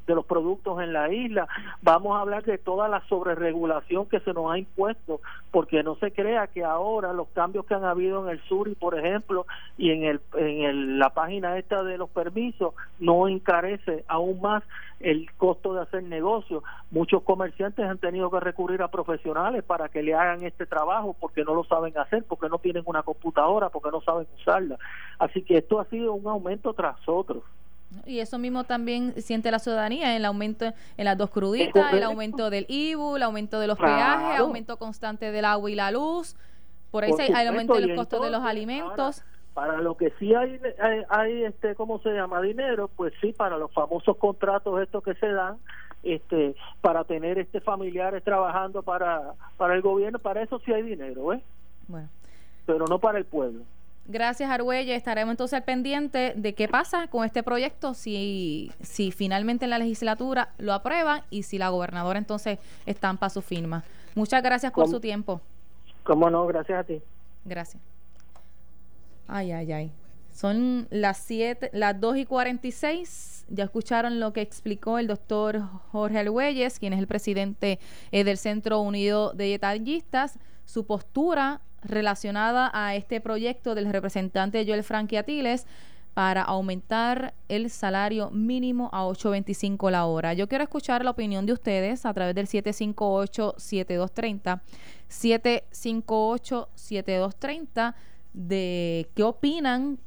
de 0.08 0.16
los 0.16 0.26
productos 0.26 0.82
en 0.82 0.94
la 0.94 1.14
isla, 1.14 1.48
vamos 1.84 2.18
a 2.18 2.22
hablar 2.22 2.44
de 2.44 2.58
toda 2.58 2.88
la 2.88 3.02
sobreregulación 3.08 4.08
que 4.08 4.20
se 4.22 4.34
nos 4.34 4.52
ha 4.52 4.58
impuesto, 4.58 5.22
porque 5.52 5.84
no 5.84 5.96
se 5.98 6.12
crea 6.12 6.48
que 6.48 6.64
ahora 6.64 7.14
los 7.14 7.28
cambios 7.30 7.67
que 7.68 7.76
han 7.76 7.84
habido 7.84 8.24
en 8.24 8.32
el 8.32 8.42
sur 8.48 8.68
y 8.68 8.76
por 8.76 8.98
ejemplo 8.98 9.46
y 9.78 9.92
en 9.92 10.04
el 10.04 10.22
en 10.36 10.64
el, 10.64 11.00
la 11.00 11.10
página 11.12 11.58
esta 11.58 11.84
de 11.84 11.98
los 11.98 12.10
permisos 12.10 12.74
no 13.00 13.28
encarece 13.28 14.04
aún 14.08 14.42
más 14.42 14.64
el 15.00 15.32
costo 15.34 15.74
de 15.76 15.82
hacer 15.82 16.04
negocio. 16.04 16.64
Muchos 16.90 17.22
comerciantes 17.24 17.86
han 17.86 18.00
tenido 18.00 18.32
que 18.32 18.40
recurrir 18.40 18.82
a 18.82 18.88
profesionales 18.88 19.64
para 19.64 19.90
que 19.90 20.02
le 20.02 20.16
hagan 20.16 20.44
este 20.44 20.66
trabajo 20.66 21.16
porque 21.20 21.44
no 21.44 21.54
lo 21.54 21.64
saben 21.66 21.98
hacer 21.98 22.24
porque 22.24 22.50
no 22.50 22.58
tienen 22.58 22.84
una 22.86 23.04
computadora 23.04 23.70
porque 23.70 23.92
no 23.92 24.02
saben 24.02 24.28
usarla. 24.40 24.78
Así 25.20 25.44
que 25.44 25.58
esto 25.58 25.80
ha 25.80 25.86
sido 25.86 26.14
un 26.14 26.28
aumento 26.28 26.74
tras 26.74 26.98
otro. 27.08 27.44
Y 28.06 28.20
eso 28.20 28.38
mismo 28.38 28.64
también 28.66 29.14
siente 29.22 29.50
la 29.50 29.60
ciudadanía, 29.60 30.16
el 30.16 30.26
aumento 30.26 30.74
en 30.98 31.06
las 31.06 31.18
dos 31.18 31.30
cruditas, 31.30 31.94
el 31.94 32.04
aumento 32.04 32.50
del 32.50 32.66
IBU, 32.68 33.16
el 33.16 33.24
aumento 33.24 33.60
de 33.60 33.68
los 33.68 33.78
peajes, 33.78 34.40
aumento 34.40 34.78
constante 34.78 35.32
del 35.32 35.46
agua 35.46 35.72
y 35.72 35.76
la 35.76 35.92
luz. 35.92 36.36
Por 36.92 37.04
ahí 37.04 37.12
hay 37.34 37.48
aumento 37.48 37.76
de 37.76 37.88
los 37.88 37.98
costos 37.98 38.22
de 38.24 38.32
los 38.32 38.44
alimentos. 38.44 39.24
Para, 39.54 39.82
lo 39.82 39.98
que 39.98 40.14
sí 40.20 40.36
hay, 40.36 40.60
hay, 41.10 41.44
este, 41.44 41.74
¿cómo 41.74 42.00
se 42.00 42.10
llama? 42.10 42.42
Dinero, 42.42 42.90
pues 42.96 43.12
sí, 43.22 43.34
para 43.34 43.58
los 43.58 43.72
famosos 43.74 44.16
contratos 44.18 44.80
estos 44.82 45.04
que 45.04 45.16
se 45.16 45.28
dan, 45.28 45.58
este, 46.04 46.56
para 46.82 47.04
tener 47.06 47.40
este 47.40 47.60
familiares 47.60 48.24
trabajando 48.24 48.84
para, 48.84 49.34
para 49.58 49.74
el 49.74 49.82
gobierno, 49.82 50.20
para 50.20 50.44
eso 50.44 50.60
sí 50.60 50.72
hay 50.72 50.84
dinero, 50.84 51.34
¿eh? 51.34 51.42
Bueno. 51.88 52.08
Pero 52.68 52.86
no 52.86 53.00
para 53.00 53.18
el 53.18 53.26
pueblo. 53.26 53.64
Gracias, 54.06 54.50
Argüelle. 54.50 54.96
Estaremos 54.96 55.34
entonces 55.34 55.58
al 55.58 55.64
pendiente 55.64 56.34
de 56.36 56.54
qué 56.54 56.68
pasa 56.68 57.08
con 57.08 57.26
este 57.26 57.44
proyecto, 57.44 57.94
si, 57.94 58.72
si 58.82 59.12
finalmente 59.12 59.66
en 59.66 59.72
la 59.72 59.80
legislatura 59.80 60.50
lo 60.58 60.74
aprueban 60.74 61.24
y 61.30 61.44
si 61.44 61.58
la 61.58 61.70
gobernadora 61.70 62.18
entonces 62.18 62.60
estampa 62.86 63.30
su 63.30 63.42
firma. 63.42 63.84
Muchas 64.16 64.42
gracias 64.42 64.72
por 64.72 64.88
su 64.88 65.00
tiempo. 65.00 65.42
Cómo 66.08 66.30
no, 66.30 66.48
gracias 66.48 66.80
a 66.80 66.84
ti. 66.86 67.02
Gracias. 67.44 67.84
Ay, 69.28 69.52
ay, 69.52 69.74
ay. 69.74 69.92
Son 70.32 70.88
las 70.90 71.18
7, 71.18 71.72
las 71.74 72.00
2 72.00 72.18
y 72.18 72.26
46. 72.26 73.46
Ya 73.50 73.66
escucharon 73.66 74.22
lo 74.22 74.32
que 74.32 74.40
explicó 74.40 75.00
el 75.00 75.08
doctor 75.08 75.60
Jorge 75.92 76.20
Alhuelles, 76.20 76.80
quien 76.80 76.94
es 76.94 77.00
el 77.00 77.08
presidente 77.08 77.80
eh, 78.12 78.24
del 78.24 78.38
Centro 78.38 78.80
Unido 78.80 79.34
de 79.34 79.50
Detallistas, 79.50 80.40
su 80.64 80.86
postura 80.86 81.60
relacionada 81.84 82.72
a 82.74 82.96
este 82.96 83.20
proyecto 83.20 83.76
del 83.76 83.92
representante 83.92 84.66
Joel 84.66 84.84
Frankie 84.84 85.18
Atiles 85.18 85.68
para 86.18 86.42
aumentar 86.42 87.36
el 87.48 87.70
salario 87.70 88.32
mínimo 88.32 88.90
a 88.92 89.06
8.25 89.06 89.92
la 89.92 90.08
hora. 90.08 90.34
Yo 90.34 90.48
quiero 90.48 90.64
escuchar 90.64 91.06
la 91.06 91.12
opinión 91.12 91.46
de 91.46 91.54
ustedes 91.54 92.08
a 92.08 92.14
través 92.16 92.34
del 92.34 92.48
758-7230. 92.48 94.62
758-7230 95.12 97.94
de 98.34 99.08
qué 99.14 99.22
opinan 99.22 100.00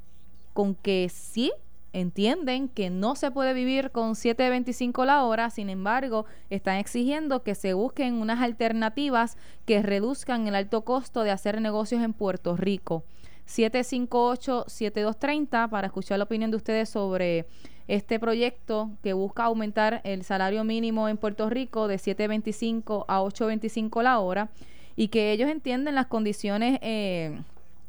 con 0.52 0.74
que 0.74 1.08
sí 1.10 1.52
entienden 1.92 2.68
que 2.68 2.90
no 2.90 3.14
se 3.14 3.30
puede 3.30 3.54
vivir 3.54 3.92
con 3.92 4.14
7.25 4.14 5.04
la 5.04 5.22
hora, 5.22 5.48
sin 5.50 5.70
embargo, 5.70 6.26
están 6.50 6.78
exigiendo 6.78 7.44
que 7.44 7.54
se 7.54 7.74
busquen 7.74 8.14
unas 8.14 8.40
alternativas 8.40 9.36
que 9.64 9.80
reduzcan 9.80 10.48
el 10.48 10.56
alto 10.56 10.80
costo 10.80 11.22
de 11.22 11.30
hacer 11.30 11.60
negocios 11.60 12.02
en 12.02 12.14
Puerto 12.14 12.56
Rico. 12.56 13.04
758-7230 13.50 15.68
para 15.68 15.88
escuchar 15.88 16.18
la 16.18 16.24
opinión 16.24 16.50
de 16.50 16.56
ustedes 16.56 16.88
sobre 16.88 17.46
este 17.88 18.20
proyecto 18.20 18.92
que 19.02 19.12
busca 19.12 19.44
aumentar 19.44 20.00
el 20.04 20.22
salario 20.22 20.62
mínimo 20.62 21.08
en 21.08 21.16
Puerto 21.16 21.50
Rico 21.50 21.88
de 21.88 21.96
7.25 21.96 23.04
a 23.08 23.20
8.25 23.20 24.02
la 24.02 24.20
hora 24.20 24.50
y 24.94 25.08
que 25.08 25.32
ellos 25.32 25.50
entienden 25.50 25.96
las 25.96 26.06
condiciones 26.06 26.78
eh, 26.82 27.40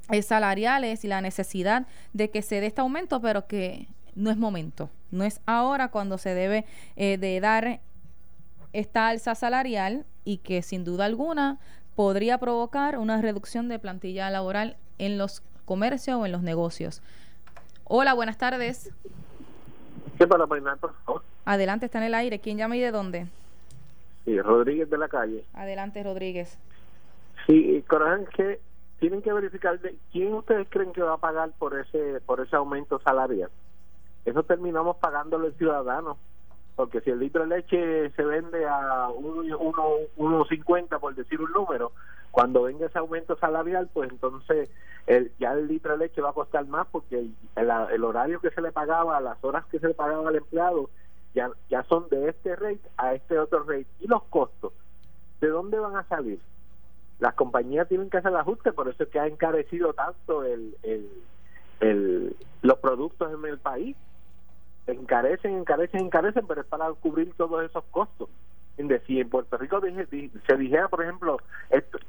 eh, 0.10 0.22
salariales 0.24 1.06
y 1.06 1.08
la 1.08 1.22
necesidad 1.22 1.86
de 2.14 2.32
que 2.32 2.42
se 2.42 2.60
dé 2.60 2.68
este 2.68 2.82
aumento, 2.82 3.22
pero 3.22 3.46
que 3.46 3.88
no 4.16 4.32
es 4.32 4.38
momento, 4.38 4.90
no 5.12 5.24
es 5.24 5.40
ahora 5.46 5.90
cuando 5.90 6.18
se 6.18 6.34
debe 6.34 6.66
eh, 6.96 7.18
de 7.18 7.40
dar 7.40 7.82
esta 8.74 9.10
alza 9.10 9.36
salarial 9.36 10.06
y 10.26 10.38
que 10.38 10.64
sin 10.64 10.84
duda 10.84 11.06
alguna 11.06 11.60
podría 11.96 12.40
provocar 12.40 12.98
una 12.98 13.22
reducción 13.22 13.68
de 13.68 13.78
plantilla 13.78 14.30
laboral 14.30 14.78
en 14.98 15.18
los 15.18 15.44
comercios 15.66 16.18
o 16.18 16.26
en 16.26 16.32
los 16.32 16.42
negocios. 16.42 17.02
Hola, 17.86 18.14
buenas 18.14 18.38
tardes. 18.38 18.92
¿Qué 20.18 20.28
para 20.28 20.48
peinar, 20.48 20.78
por 20.78 20.94
favor? 21.04 21.24
Adelante, 21.46 21.86
está 21.88 21.98
en 21.98 22.06
el 22.06 22.14
aire. 22.14 22.40
¿Quién 22.40 22.58
llama 22.58 22.78
y 22.78 22.82
de 22.82 22.92
dónde? 22.92 23.28
Sí, 24.26 24.40
Rodríguez 24.40 24.90
de 24.90 24.98
la 24.98 25.08
calle. 25.08 25.44
Adelante, 25.54 26.04
Rodríguez. 26.04 26.58
Sí, 27.48 27.84
coraje 27.88 28.26
que 28.36 28.60
tienen 29.00 29.22
que 29.22 29.34
verificar 29.34 29.80
de 29.80 29.96
quién 30.12 30.34
ustedes 30.34 30.68
creen 30.70 30.94
que 30.94 31.02
va 31.02 31.16
a 31.16 31.18
pagar 31.18 31.50
por 31.58 31.78
ese 31.78 32.22
por 32.26 32.40
ese 32.40 32.56
aumento 32.56 33.00
salarial. 33.00 33.50
Eso 34.26 34.44
terminamos 34.44 34.98
pagándolo 34.98 35.48
el 35.48 35.56
ciudadano, 35.56 36.18
porque 36.76 37.02
si 37.02 37.10
el 37.10 37.20
litro 37.20 37.42
de 37.42 37.58
leche 37.58 38.12
se 38.12 38.24
vende 38.24 38.68
a 38.68 39.08
1.50 39.10 41.00
por 41.00 41.16
decir 41.16 41.42
un 41.42 41.52
número, 41.52 41.92
cuando 42.32 42.64
venga 42.64 42.88
ese 42.88 42.98
aumento 42.98 43.38
salarial, 43.38 43.90
pues 43.94 44.10
entonces 44.10 44.70
el, 45.08 45.32
ya 45.40 45.54
el 45.54 45.68
litro 45.68 45.94
de 45.94 46.00
leche 46.00 46.22
va 46.22 46.30
a 46.30 46.34
costar 46.34 46.66
más 46.68 46.88
porque 46.92 47.20
el, 47.20 47.36
el, 47.56 48.04
horario 48.04 48.40
que 48.40 48.52
se 48.52 48.62
le 48.62 48.72
pagaba, 48.72 49.20
las 49.20 49.44
horas 49.44 49.66
que 49.66 49.80
se 49.80 49.90
le 49.90 49.94
pagaba 49.94 50.30
al 50.30 50.36
empleado, 50.36 50.90
ya, 51.36 51.50
ya 51.70 51.84
son 51.84 52.08
de 52.10 52.30
este 52.30 52.56
rate 52.56 52.82
a 52.98 53.14
este 53.14 53.38
otro 53.38 53.64
rate. 53.64 53.88
¿Y 54.00 54.08
los 54.08 54.24
costos? 54.24 54.74
¿De 55.40 55.48
dónde 55.48 55.80
van 55.80 55.96
a 55.96 56.04
salir? 56.08 56.40
las 57.22 57.36
compañías 57.36 57.88
tienen 57.88 58.10
que 58.10 58.18
hacer 58.18 58.32
el 58.32 58.38
ajuste, 58.38 58.74
por 58.74 58.90
eso 58.90 59.04
es 59.04 59.10
que 59.10 59.20
ha 59.20 59.28
encarecido 59.28 59.94
tanto 59.94 60.44
el, 60.44 60.76
el, 61.80 62.36
los 62.64 62.80
productos 62.80 63.32
en 63.32 63.46
el 63.48 63.60
país. 63.60 63.96
Encarecen, 64.88 65.56
encarecen, 65.56 66.02
encarecen, 66.02 66.48
pero 66.48 66.62
es 66.62 66.68
para 66.68 66.92
cubrir 66.94 67.32
todos 67.36 67.64
esos 67.64 67.84
costos. 67.92 68.28
Si 69.06 69.20
en 69.20 69.30
Puerto 69.30 69.58
Rico 69.58 69.80
se 69.82 70.58
dijera, 70.58 70.88
por 70.88 71.04
ejemplo, 71.04 71.38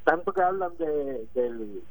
tanto 0.05 0.33
que 0.33 0.41
hablan 0.41 0.77
de, 0.79 1.27
del, 1.35 1.83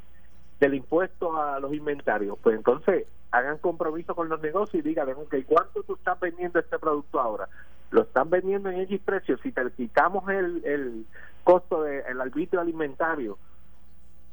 del 0.59 0.73
impuesto 0.73 1.39
a 1.39 1.59
los 1.59 1.73
inventarios, 1.73 2.37
pues 2.41 2.55
entonces 2.55 3.05
hagan 3.31 3.59
compromiso 3.59 4.15
con 4.15 4.27
los 4.27 4.41
negocios 4.41 4.83
y 4.83 4.87
digan, 4.87 5.09
ok, 5.09 5.35
¿cuánto 5.45 5.83
tú 5.83 5.95
estás 5.95 6.19
vendiendo 6.19 6.59
este 6.59 6.79
producto 6.79 7.19
ahora? 7.19 7.47
Lo 7.91 8.01
están 8.01 8.29
vendiendo 8.29 8.69
en 8.69 8.79
X 8.81 9.01
precio, 9.05 9.37
si 9.37 9.51
te 9.51 9.69
quitamos 9.71 10.27
el, 10.29 10.65
el 10.65 11.05
costo 11.43 11.83
del 11.83 12.19
arbitrio 12.19 12.61
alimentario, 12.61 13.37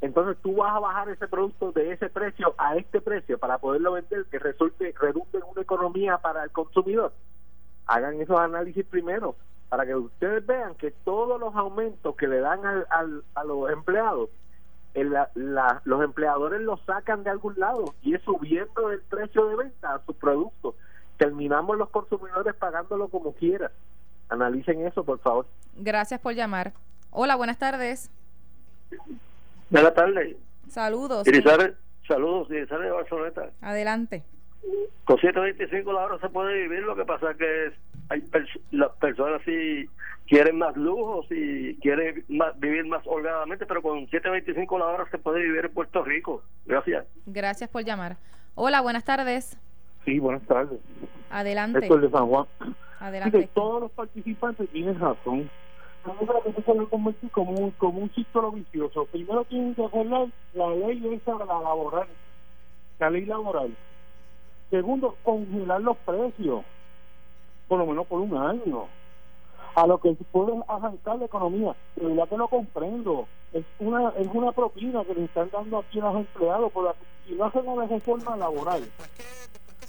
entonces 0.00 0.40
tú 0.42 0.57
vas 0.57 0.76
a 0.76 0.80
bajar 0.80 1.09
ese 1.09 1.26
producto 1.26 1.73
de 1.73 1.92
ese 1.92 2.09
precio 2.09 2.54
a 2.57 2.76
este 2.76 3.00
precio 3.00 3.37
para 3.38 3.59
poderlo 3.59 3.92
vender, 3.92 4.25
que 4.26 4.38
resulte, 4.38 4.95
redunde 4.99 5.40
una 5.50 5.62
economía 5.62 6.18
para 6.18 6.45
el 6.45 6.50
consumidor. 6.52 7.12
Hagan 7.87 8.21
esos 8.21 8.38
análisis 8.38 8.85
primero 8.87 9.35
para 9.68 9.84
que 9.87 9.94
ustedes 9.94 10.46
vean 10.46 10.75
que 10.75 10.90
todos 10.90 11.38
los 11.38 11.54
aumentos 11.54 12.16
que 12.16 12.26
le 12.26 12.40
dan 12.40 12.64
al, 12.64 13.25
a 13.34 13.44
los 13.44 13.70
empleados, 13.70 14.30
la, 14.94 15.30
los 15.84 16.02
empleadores 16.02 16.60
los 16.60 16.80
sacan 16.84 17.22
de 17.22 17.30
algún 17.30 17.58
lado 17.58 17.94
y 18.02 18.14
es 18.14 18.22
subiendo 18.22 18.90
el 18.90 19.00
precio 19.02 19.46
de 19.46 19.56
venta 19.56 19.94
a 19.94 20.04
sus 20.04 20.16
productos. 20.16 20.75
Terminamos 21.18 21.76
los 21.76 21.90
consumidores 21.90 22.54
pagándolo 22.54 23.08
como 23.08 23.32
quiera. 23.32 23.70
Analicen 24.28 24.87
eso, 24.87 25.04
por 25.04 25.18
favor. 25.20 25.46
Gracias 25.76 26.20
por 26.20 26.34
llamar. 26.34 26.72
Hola, 27.10 27.37
buenas 27.37 27.58
tardes. 27.58 28.10
Buenas 29.70 29.94
tardes. 29.94 30.37
Saludos. 30.68 31.26
saludos, 32.06 32.50
Irizar 32.50 32.80
de 32.80 32.90
Barcelona. 32.90 33.50
Adelante. 33.60 34.22
Con 35.04 35.18
125 35.18 35.92
la 35.92 36.04
hora 36.04 36.18
se 36.18 36.28
puede 36.28 36.62
vivir, 36.62 36.80
lo 36.80 36.96
que 36.96 37.04
pasa 37.04 37.30
es 37.30 37.72
hay 38.09 38.23
las 38.71 38.91
personas 38.93 39.43
si 39.45 39.88
quieren 40.27 40.59
más 40.59 40.77
lujos 40.77 41.27
y 41.31 41.75
quieren 41.77 42.25
vivir 42.57 42.87
más 42.87 43.03
holgadamente, 43.07 43.67
pero 43.67 43.83
con 43.83 44.00
725 44.09 44.79
la 44.79 44.87
hora 44.87 45.11
se 45.11 45.19
puede 45.19 45.43
vivir 45.43 45.67
en 45.67 45.73
Puerto 45.73 46.05
Rico. 46.05 46.43
Gracias. 46.67 47.07
Gracias 47.27 47.71
por 47.71 47.85
llamar. 47.85 48.17
Hola, 48.55 48.81
buenas 48.81 49.05
tardes. 49.05 49.59
Sí, 50.05 50.19
buenas 50.19 50.43
tardes. 50.43 50.81
Adelante. 51.31 51.81
Esto 51.81 51.97
es 51.97 52.03
de 52.03 52.11
San 52.11 52.27
Juan. 52.27 52.47
Adelante. 53.01 53.49
todos 53.55 53.83
los 53.83 53.92
participantes 53.92 54.68
tienen 54.71 54.99
razón 54.99 55.49
que 56.44 56.53
se 56.53 56.87
convertir 56.87 57.31
como 57.31 57.53
un, 57.53 57.71
como 57.73 58.01
un 58.01 58.11
círculo 58.11 58.53
vicioso. 58.53 59.07
Primero 59.07 59.44
tienen 59.44 59.75
que 59.75 59.85
arreglar 59.85 60.29
la 60.55 60.71
ley 60.71 61.14
esa 61.14 61.33
la 61.33 61.44
laboral, 61.44 62.09
la 62.99 63.11
ley 63.11 63.25
laboral. 63.25 63.77
Segundo, 64.71 65.16
congelar 65.23 65.81
los 65.81 65.97
precios, 65.99 66.64
por 67.68 67.78
lo 67.78 67.87
menos 67.87 68.07
por 68.07 68.20
un 68.20 68.37
año. 68.37 68.87
A 69.74 69.87
lo 69.87 69.98
que 69.98 70.16
pueden 70.33 70.64
arrancar 70.66 71.18
la 71.18 71.26
economía. 71.26 71.76
De 71.94 72.07
verdad 72.07 72.28
que 72.28 72.37
no 72.37 72.48
comprendo. 72.48 73.28
Es 73.52 73.64
una 73.78 74.11
es 74.18 74.26
una 74.33 74.50
propina 74.52 75.04
que 75.04 75.14
le 75.14 75.24
están 75.24 75.48
dando 75.50 75.78
aquí 75.78 76.00
a 76.00 76.04
los 76.04 76.16
empleados. 76.16 76.72
Por 76.72 76.85
la, 76.85 76.94
si 77.26 77.35
no 77.35 77.44
hacen 77.44 77.68
una 77.68 77.87
reforma 77.87 78.37
laboral, 78.37 78.83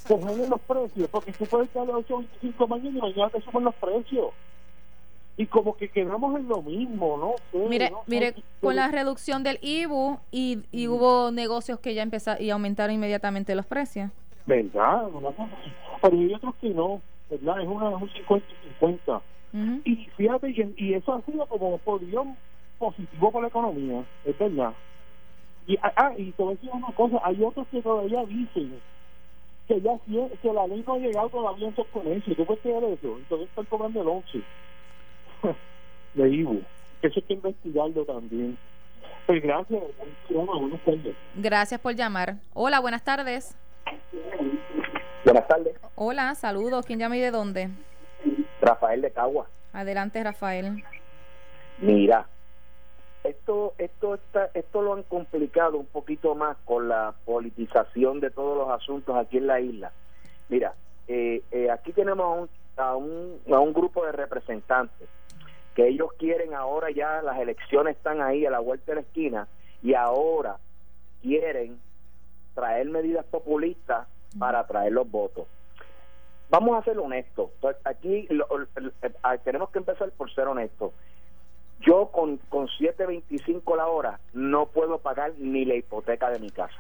congelen 0.08 0.50
los 0.50 0.62
precios, 0.62 1.08
porque 1.10 1.34
se 1.34 1.46
puede 1.46 1.64
estar 1.66 1.90
a 1.90 1.94
8.25 1.94 2.68
mañana 2.68 2.98
y 2.98 3.02
mañana 3.02 3.30
te 3.30 3.42
suben 3.42 3.64
los 3.64 3.76
precios 3.76 4.32
y 5.40 5.48
como 5.48 5.78
que 5.78 5.88
quedamos 5.88 6.38
en 6.38 6.50
lo 6.50 6.62
mismo, 6.62 7.18
¿no? 7.54 7.60
mire, 7.70 7.94
mire, 8.08 8.36
con 8.60 8.76
la 8.76 8.90
reducción 8.90 9.42
del 9.42 9.58
IBU 9.62 10.20
y, 10.32 10.60
y 10.70 10.90
hubo 10.90 11.32
negocios 11.32 11.80
que 11.80 11.94
ya 11.94 12.04
empezaron 12.04 12.44
y 12.44 12.50
aumentaron 12.50 12.94
inmediatamente 12.94 13.56
los 13.56 13.66
precios. 13.66 14.12
¿Verdad? 14.46 15.08
Pero 16.02 16.18
hay 16.18 16.34
otros 16.34 16.56
que 16.56 16.72
no, 16.72 17.02
¿verdad? 17.30 17.62
Es, 17.62 17.68
una, 17.68 17.90
un 17.90 18.10
50-50. 18.10 19.22
Y 19.84 19.96
fíjate, 20.16 20.50
y, 20.52 20.74
y, 20.78 20.94
eso 20.94 21.14
ha 21.14 21.22
sido 21.22 21.46
como 21.48 21.78
por 21.80 22.02
positivo 22.78 23.32
para 23.32 23.44
la 23.44 23.48
economía, 23.48 24.04
es 24.26 24.38
verdad. 24.38 24.74
Y, 25.68 25.78
ah, 25.82 25.94
ah, 25.96 26.14
y 26.18 26.32
te 26.32 26.44
voy 26.44 26.54
a 26.54 26.56
decir 26.56 26.70
una 26.74 26.92
cosa, 26.96 27.20
hay 27.24 27.44
otros 27.44 27.68
que 27.68 27.82
todavía 27.82 28.26
dicen 28.26 28.80
que 29.68 29.82
ya 29.82 29.92
que 30.42 30.54
la 30.54 30.66
ley 30.66 30.84
no 30.86 30.94
ha 30.94 30.98
llegado 30.98 31.30
todavía 31.30 31.68
en 31.68 31.76
sus 31.76 31.86
comercios. 31.88 32.36
¿Tú 32.36 32.46
puedes 32.46 32.62
creer 32.64 32.84
eso? 32.86 33.18
Entonces 33.18 33.50
están 33.50 33.66
cobrando 33.66 34.02
el 34.02 34.08
11 34.08 34.42
de 36.16 36.30
Ibu. 36.30 36.62
Eso 37.04 37.14
hay 37.20 37.22
que 37.22 37.34
investigarlo 37.34 38.04
también. 38.04 38.58
Pues 39.28 39.44
gracias. 39.44 39.84
Gracias 41.36 41.80
por 41.80 41.94
llamar. 41.94 42.38
Hola, 42.56 42.80
buenas 42.80 43.04
tardes. 43.04 43.56
Buenas 45.26 45.48
tardes. 45.48 45.76
Hola, 45.96 46.34
saludos. 46.36 46.86
¿Quién 46.86 47.00
llama 47.00 47.18
y 47.18 47.20
de 47.20 47.32
dónde? 47.32 47.70
Rafael 48.62 49.02
de 49.02 49.12
Cagua. 49.12 49.48
Adelante, 49.74 50.24
Rafael. 50.24 50.84
Mira, 51.80 52.26
esto 53.24 53.74
esto 53.78 54.16
está, 54.16 54.50
esto 54.54 54.82
lo 54.82 54.94
han 54.94 55.04
complicado 55.04 55.78
un 55.78 55.86
poquito 55.86 56.36
más 56.36 56.58
con 56.66 56.88
la 56.88 57.14
politización 57.26 58.20
de 58.20 58.30
todos 58.32 58.58
los 58.58 58.70
asuntos 58.70 59.16
aquí 59.18 59.38
en 59.38 59.48
la 59.48 59.60
isla. 59.60 59.92
Mira, 60.48 60.74
eh, 61.08 61.42
eh, 61.52 61.70
aquí 61.70 61.92
tenemos 61.92 62.50
a 62.78 62.96
un, 62.96 63.40
a 63.52 63.60
un 63.60 63.74
grupo 63.74 64.06
de 64.06 64.14
representantes 64.14 65.10
que 65.76 65.88
ellos 65.88 66.10
quieren 66.18 66.54
ahora 66.54 66.92
ya, 66.92 67.22
las 67.22 67.40
elecciones 67.40 67.98
están 67.98 68.22
ahí 68.22 68.46
a 68.46 68.52
la 68.52 68.60
vuelta 68.60 68.92
de 68.92 68.96
la 68.96 69.02
esquina 69.02 69.48
y 69.84 69.94
ahora 69.94 70.58
quieren 71.22 71.80
traer 72.56 72.90
medidas 72.90 73.26
populistas 73.26 74.08
para 74.38 74.66
traer 74.68 74.92
los 74.92 75.10
votos. 75.10 75.48
Vamos 76.50 76.78
a 76.78 76.84
ser 76.84 76.98
honestos. 76.98 77.52
Aquí 77.84 78.28
tenemos 79.44 79.70
que 79.70 79.80
empezar 79.80 80.10
por 80.12 80.34
ser 80.34 80.48
honestos. 80.48 80.92
Yo 81.82 82.08
con, 82.08 82.38
con 82.50 82.68
7.25 82.68 83.78
la 83.78 83.88
hora 83.88 84.20
no 84.34 84.66
puedo 84.66 84.98
pagar 84.98 85.34
ni 85.38 85.64
la 85.64 85.76
hipoteca 85.76 86.30
de 86.30 86.40
mi 86.40 86.50
casa. 86.50 86.76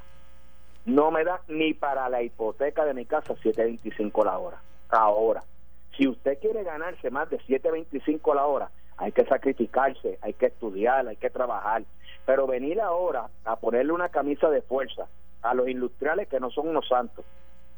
No 0.85 1.11
me 1.11 1.23
da 1.23 1.41
ni 1.47 1.73
para 1.73 2.09
la 2.09 2.23
hipoteca 2.23 2.83
de 2.83 2.93
mi 2.93 3.05
casa 3.05 3.35
7.25 3.35 4.25
la 4.25 4.37
hora. 4.39 4.61
Ahora, 4.89 5.43
si 5.95 6.07
usted 6.07 6.39
quiere 6.39 6.63
ganarse 6.63 7.11
más 7.11 7.29
de 7.29 7.39
7.25 7.39 8.35
la 8.35 8.45
hora, 8.45 8.71
hay 8.97 9.11
que 9.11 9.25
sacrificarse, 9.25 10.17
hay 10.21 10.33
que 10.33 10.47
estudiar, 10.47 11.07
hay 11.07 11.15
que 11.15 11.29
trabajar. 11.29 11.83
Pero 12.25 12.47
venir 12.47 12.81
ahora 12.81 13.29
a 13.45 13.55
ponerle 13.55 13.93
una 13.93 14.09
camisa 14.09 14.49
de 14.49 14.61
fuerza 14.61 15.07
a 15.41 15.53
los 15.53 15.67
industriales 15.67 16.27
que 16.27 16.39
no 16.39 16.49
son 16.51 16.67
unos 16.67 16.87
santos. 16.87 17.25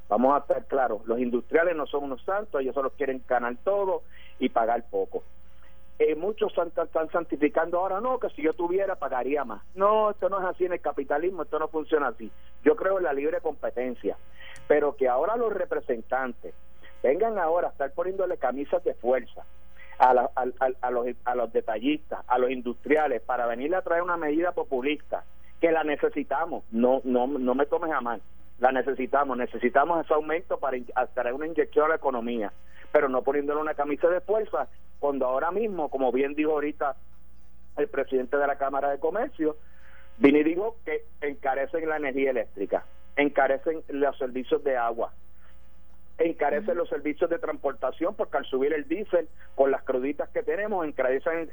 Vamos 0.09 0.35
a 0.35 0.39
estar 0.39 0.65
claros, 0.65 1.05
los 1.05 1.19
industriales 1.19 1.75
no 1.75 1.87
son 1.87 2.03
unos 2.03 2.21
santos, 2.23 2.61
ellos 2.61 2.73
solo 2.73 2.89
quieren 2.91 3.23
ganar 3.27 3.55
todo 3.63 4.03
y 4.39 4.49
pagar 4.49 4.83
poco. 4.89 5.23
Eh, 5.99 6.15
muchos 6.15 6.51
están, 6.57 7.09
santificando 7.11 7.77
ahora, 7.77 8.01
no, 8.01 8.19
que 8.19 8.29
si 8.31 8.41
yo 8.41 8.53
tuviera 8.53 8.95
pagaría 8.95 9.45
más. 9.45 9.61
No, 9.75 10.09
esto 10.09 10.29
no 10.29 10.39
es 10.39 10.47
así 10.47 10.65
en 10.65 10.73
el 10.73 10.81
capitalismo, 10.81 11.43
esto 11.43 11.59
no 11.59 11.67
funciona 11.67 12.07
así. 12.07 12.31
Yo 12.63 12.75
creo 12.75 12.97
en 12.97 13.03
la 13.03 13.13
libre 13.13 13.39
competencia, 13.39 14.17
pero 14.67 14.95
que 14.95 15.07
ahora 15.07 15.37
los 15.37 15.53
representantes 15.53 16.55
vengan 17.03 17.37
ahora 17.37 17.67
a 17.67 17.71
estar 17.71 17.93
poniéndole 17.93 18.37
camisas 18.37 18.83
de 18.83 18.95
fuerza 18.95 19.45
a, 19.99 20.13
los, 20.13 21.05
a 21.23 21.35
los 21.35 21.53
detallistas, 21.53 22.21
a 22.27 22.39
los 22.39 22.49
industriales, 22.49 23.21
para 23.21 23.45
venir 23.45 23.75
a 23.75 23.83
traer 23.83 24.01
una 24.01 24.17
medida 24.17 24.53
populista, 24.53 25.23
que 25.61 25.71
la 25.71 25.83
necesitamos, 25.83 26.63
no, 26.71 27.01
no, 27.03 27.27
no 27.27 27.55
me 27.55 27.67
tomes 27.67 27.91
a 27.91 28.01
mal, 28.01 28.19
la 28.59 28.71
necesitamos, 28.71 29.37
necesitamos 29.37 30.03
ese 30.03 30.13
aumento 30.13 30.59
para 30.59 30.77
traer 31.13 31.35
una 31.35 31.45
inyección 31.45 31.85
a 31.85 31.89
la 31.89 31.95
economía, 31.95 32.51
pero 32.91 33.07
no 33.07 33.21
poniéndole 33.21 33.61
una 33.61 33.75
camisa 33.75 34.09
de 34.09 34.21
fuerza, 34.21 34.67
cuando 34.99 35.27
ahora 35.27 35.51
mismo, 35.51 35.89
como 35.89 36.11
bien 36.11 36.33
dijo 36.33 36.51
ahorita 36.51 36.95
el 37.77 37.87
presidente 37.87 38.37
de 38.37 38.47
la 38.47 38.57
Cámara 38.57 38.89
de 38.89 38.99
Comercio, 38.99 39.55
vine 40.17 40.39
y 40.39 40.43
digo 40.43 40.77
que 40.83 41.05
encarecen 41.21 41.87
la 41.87 41.97
energía 41.97 42.31
eléctrica, 42.31 42.83
encarecen 43.15 43.83
los 43.89 44.17
servicios 44.17 44.63
de 44.63 44.77
agua, 44.77 45.13
encarecen 46.17 46.75
los 46.75 46.89
servicios 46.89 47.29
de 47.29 47.37
transportación 47.37 48.15
porque 48.15 48.37
al 48.37 48.45
subir 48.45 48.73
el 48.73 48.87
diésel 48.87 49.27
con 49.53 49.69
las 49.69 49.83
cruditas 49.83 50.29
que 50.29 50.41
tenemos 50.41 50.85
encarecen 50.87 51.49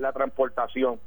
la 0.00 0.12
transportación 0.12 0.98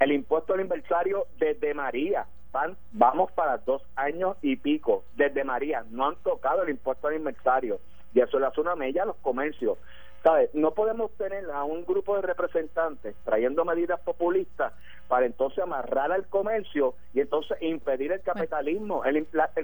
el 0.00 0.12
impuesto 0.12 0.54
al 0.54 0.60
inversario 0.60 1.26
desde 1.38 1.74
María 1.74 2.26
van 2.52 2.76
vamos 2.92 3.32
para 3.32 3.58
dos 3.58 3.82
años 3.96 4.36
y 4.42 4.56
pico. 4.56 5.04
Desde 5.16 5.44
María 5.44 5.84
no 5.90 6.06
han 6.06 6.16
tocado 6.16 6.62
el 6.62 6.70
impuesto 6.70 7.08
al 7.08 7.16
inversario. 7.16 7.80
Y 8.12 8.20
eso 8.20 8.38
le 8.38 8.46
hace 8.46 8.60
una 8.60 8.76
mella 8.76 9.02
a 9.02 9.06
los 9.06 9.16
comercios. 9.16 9.78
¿sabes? 10.22 10.48
no 10.54 10.70
podemos 10.70 11.12
tener 11.18 11.50
a 11.50 11.64
un 11.64 11.84
grupo 11.84 12.16
de 12.16 12.22
representantes 12.22 13.14
trayendo 13.24 13.62
medidas 13.66 14.00
populistas 14.00 14.72
para 15.06 15.26
entonces 15.26 15.62
amarrar 15.62 16.10
al 16.12 16.26
comercio 16.28 16.94
y 17.12 17.20
entonces 17.20 17.58
impedir 17.60 18.10
el 18.10 18.22
capitalismo. 18.22 19.02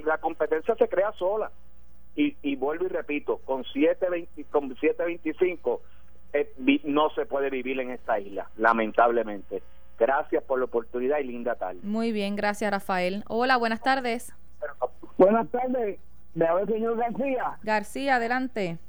La 0.03 0.17
competencia 0.19 0.75
se 0.75 0.87
crea 0.87 1.11
sola. 1.13 1.51
Y, 2.15 2.35
y 2.41 2.57
vuelvo 2.57 2.85
y 2.85 2.89
repito, 2.89 3.37
con 3.37 3.63
7.20, 3.63 4.45
con 4.51 4.75
7.25 4.75 5.79
eh, 6.33 6.81
no 6.83 7.09
se 7.11 7.25
puede 7.25 7.49
vivir 7.49 7.79
en 7.79 7.91
esta 7.91 8.19
isla, 8.19 8.49
lamentablemente. 8.57 9.63
Gracias 10.01 10.43
por 10.45 10.57
la 10.57 10.65
oportunidad 10.65 11.19
y 11.19 11.25
linda 11.25 11.53
tarde. 11.53 11.79
Muy 11.83 12.11
bien, 12.11 12.35
gracias 12.35 12.71
Rafael. 12.71 13.23
Hola, 13.27 13.55
buenas 13.57 13.83
tardes. 13.83 14.33
Buenas 15.15 15.47
tardes, 15.51 15.99
me 16.33 16.47
habla 16.47 16.63
el 16.63 16.69
señor 16.69 16.97
García. 16.97 17.59
García, 17.61 18.15
adelante. 18.15 18.79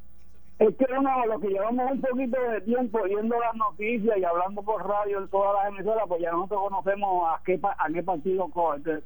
Es 0.58 0.74
que 0.74 0.86
no, 0.90 1.26
lo 1.26 1.38
que 1.38 1.48
llevamos 1.48 1.90
un 1.90 2.00
poquito 2.00 2.40
de 2.40 2.62
tiempo 2.62 3.02
viendo 3.02 3.38
las 3.38 3.54
noticias 3.56 4.16
y 4.16 4.24
hablando 4.24 4.62
por 4.62 4.88
radio 4.88 5.18
en 5.18 5.28
todas 5.28 5.54
las 5.56 5.74
emisoras, 5.74 6.04
pues 6.08 6.22
ya 6.22 6.30
nosotros 6.30 6.62
conocemos 6.70 7.28
a 7.28 7.42
qué 7.44 7.60
a 7.62 7.92
qué 7.92 8.02
partido 8.02 8.48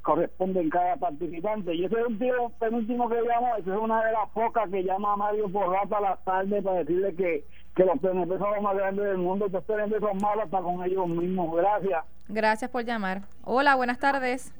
corresponde 0.02 0.68
cada 0.68 0.96
participante. 0.98 1.74
Y 1.74 1.86
ese 1.86 1.98
es 1.98 2.06
un 2.06 2.18
tío 2.20 2.52
penúltimo 2.60 3.08
que 3.08 3.20
llamo, 3.20 3.56
esa 3.56 3.74
es 3.74 3.80
una 3.80 4.04
de 4.04 4.12
las 4.12 4.28
pocas 4.30 4.70
que 4.70 4.84
llama 4.84 5.14
a 5.14 5.16
Mario 5.16 5.48
Porrata 5.48 5.98
a 5.98 6.02
la 6.02 6.16
tarde 6.18 6.62
para 6.62 6.84
decirle 6.84 7.16
que, 7.16 7.44
que 7.76 7.84
los 7.84 7.98
PNP 7.98 8.38
son 8.38 8.54
los 8.54 8.62
más 8.62 8.74
grandes 8.74 9.04
del 9.04 9.18
mundo, 9.18 9.46
que 9.46 9.52
los 9.52 9.64
PNP 9.64 10.00
son 10.00 10.16
malos 10.16 10.44
hasta 10.44 10.60
con 10.60 10.82
ellos 10.82 11.06
mismos. 11.06 11.54
Gracias. 11.54 12.04
Gracias 12.26 12.70
por 12.70 12.84
llamar. 12.84 13.22
Hola, 13.44 13.76
buenas 13.76 13.98
tardes. 13.98 14.52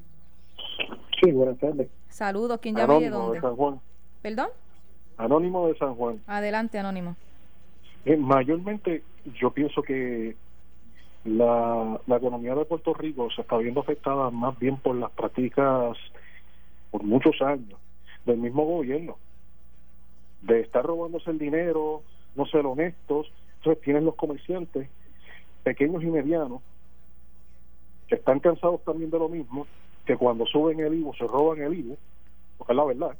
Sí, 1.19 1.31
buenas 1.31 1.57
tardes. 1.57 1.89
Saludos, 2.09 2.59
¿quién 2.61 2.75
llama 2.75 2.97
y 2.97 3.05
de 3.05 3.09
dónde? 3.09 3.41
¿Perdón? 4.21 4.49
Anónimo 5.17 5.67
de 5.67 5.75
San 5.79 5.95
Juan. 5.95 6.21
Adelante, 6.27 6.77
Anónimo. 6.77 7.15
Eh, 8.05 8.17
mayormente 8.17 9.03
yo 9.33 9.49
pienso 9.49 9.81
que 9.81 10.37
la, 11.25 11.99
la 12.05 12.17
economía 12.17 12.53
de 12.53 12.65
Puerto 12.65 12.93
Rico 12.93 13.29
se 13.31 13.41
está 13.41 13.57
viendo 13.57 13.81
afectada 13.81 14.29
más 14.29 14.57
bien 14.59 14.77
por 14.77 14.95
las 14.95 15.09
prácticas 15.11 15.97
por 16.91 17.03
muchos 17.03 17.41
años 17.41 17.79
del 18.25 18.37
mismo 18.37 18.63
gobierno 18.63 19.17
de 20.43 20.61
estar 20.61 20.85
robándose 20.85 21.31
el 21.31 21.39
dinero, 21.39 22.03
no 22.37 22.45
ser 22.45 22.65
honestos. 22.65 23.31
Entonces 23.57 23.83
tienen 23.83 24.05
los 24.05 24.15
comerciantes 24.15 24.87
pequeños 25.63 26.03
y 26.03 26.07
medianos 26.07 26.61
que 28.07 28.15
están 28.15 28.39
cansados 28.39 28.81
también 28.85 29.11
de 29.11 29.19
lo 29.19 29.27
mismo, 29.27 29.67
que 30.05 30.15
cuando 30.15 30.45
suben 30.45 30.79
el 30.79 30.93
IVO 30.93 31.13
se 31.15 31.27
roban 31.27 31.61
el 31.61 31.73
IVO, 31.73 31.97
porque 32.57 32.71
es 32.71 32.77
la 32.77 32.85
verdad 32.85 33.17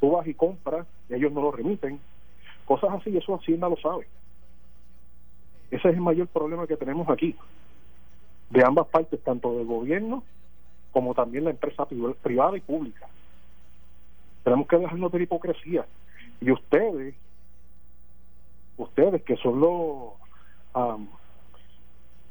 tú 0.00 0.10
vas 0.10 0.26
y 0.26 0.34
compras, 0.34 0.86
ellos 1.10 1.30
no 1.30 1.42
lo 1.42 1.52
remiten, 1.52 2.00
cosas 2.64 2.90
así, 2.94 3.16
eso 3.16 3.34
Hacienda 3.34 3.68
lo 3.68 3.76
sabe. 3.76 4.08
Ese 5.70 5.88
es 5.88 5.94
el 5.94 6.00
mayor 6.00 6.26
problema 6.26 6.66
que 6.66 6.76
tenemos 6.76 7.08
aquí, 7.08 7.36
de 8.48 8.64
ambas 8.64 8.88
partes, 8.88 9.22
tanto 9.22 9.56
del 9.56 9.66
gobierno 9.66 10.24
como 10.90 11.14
también 11.14 11.44
la 11.44 11.50
empresa 11.50 11.86
privada 12.22 12.56
y 12.56 12.60
pública. 12.60 13.06
Tenemos 14.42 14.66
que 14.66 14.78
dejarnos 14.78 15.12
de 15.12 15.18
la 15.18 15.24
hipocresía. 15.24 15.86
Y 16.40 16.50
ustedes, 16.50 17.14
ustedes 18.82 19.22
que 19.22 19.36
son 19.36 19.60
los 19.60 20.14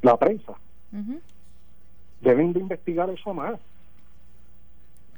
la 0.01 0.17
prensa, 0.17 0.53
deben 2.21 2.53
de 2.53 2.59
investigar 2.59 3.09
eso 3.09 3.33
más. 3.33 3.59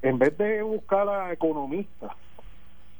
En 0.02 0.18
vez 0.18 0.36
de 0.38 0.64
buscar 0.64 1.08
a 1.08 1.32
economistas 1.32 2.12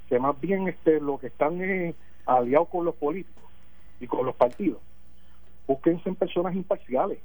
que 0.08 0.20
más 0.20 0.40
bien 0.40 0.68
este 0.68 1.00
lo 1.00 1.18
que 1.18 1.28
están 1.28 1.62
es 1.62 1.96
aliados 2.26 2.68
con 2.68 2.86
los 2.86 2.96
políticos 2.96 3.44
y 4.00 4.08
con 4.08 4.26
los 4.26 4.36
partidos. 4.36 4.80
Búsquense 5.68 6.10
en 6.10 6.16
personas 6.16 6.54
imparciales, 6.54 7.20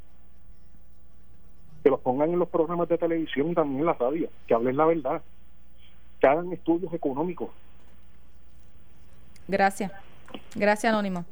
que 1.83 1.91
los 1.91 2.01
pongan 2.01 2.31
en 2.31 2.39
los 2.39 2.49
programas 2.49 2.89
de 2.89 2.97
televisión 2.97 3.51
y 3.51 3.55
también 3.55 3.81
en 3.81 3.87
la 3.87 3.95
radio, 3.95 4.29
que 4.47 4.55
hablen 4.55 4.77
la 4.77 4.87
verdad, 4.87 5.23
que 6.21 6.27
hagan 6.27 6.53
estudios 6.53 6.93
económicos. 6.95 7.51
Gracias. 9.49 9.93
Gracias, 10.55 10.93
Anónimo. 10.93 11.25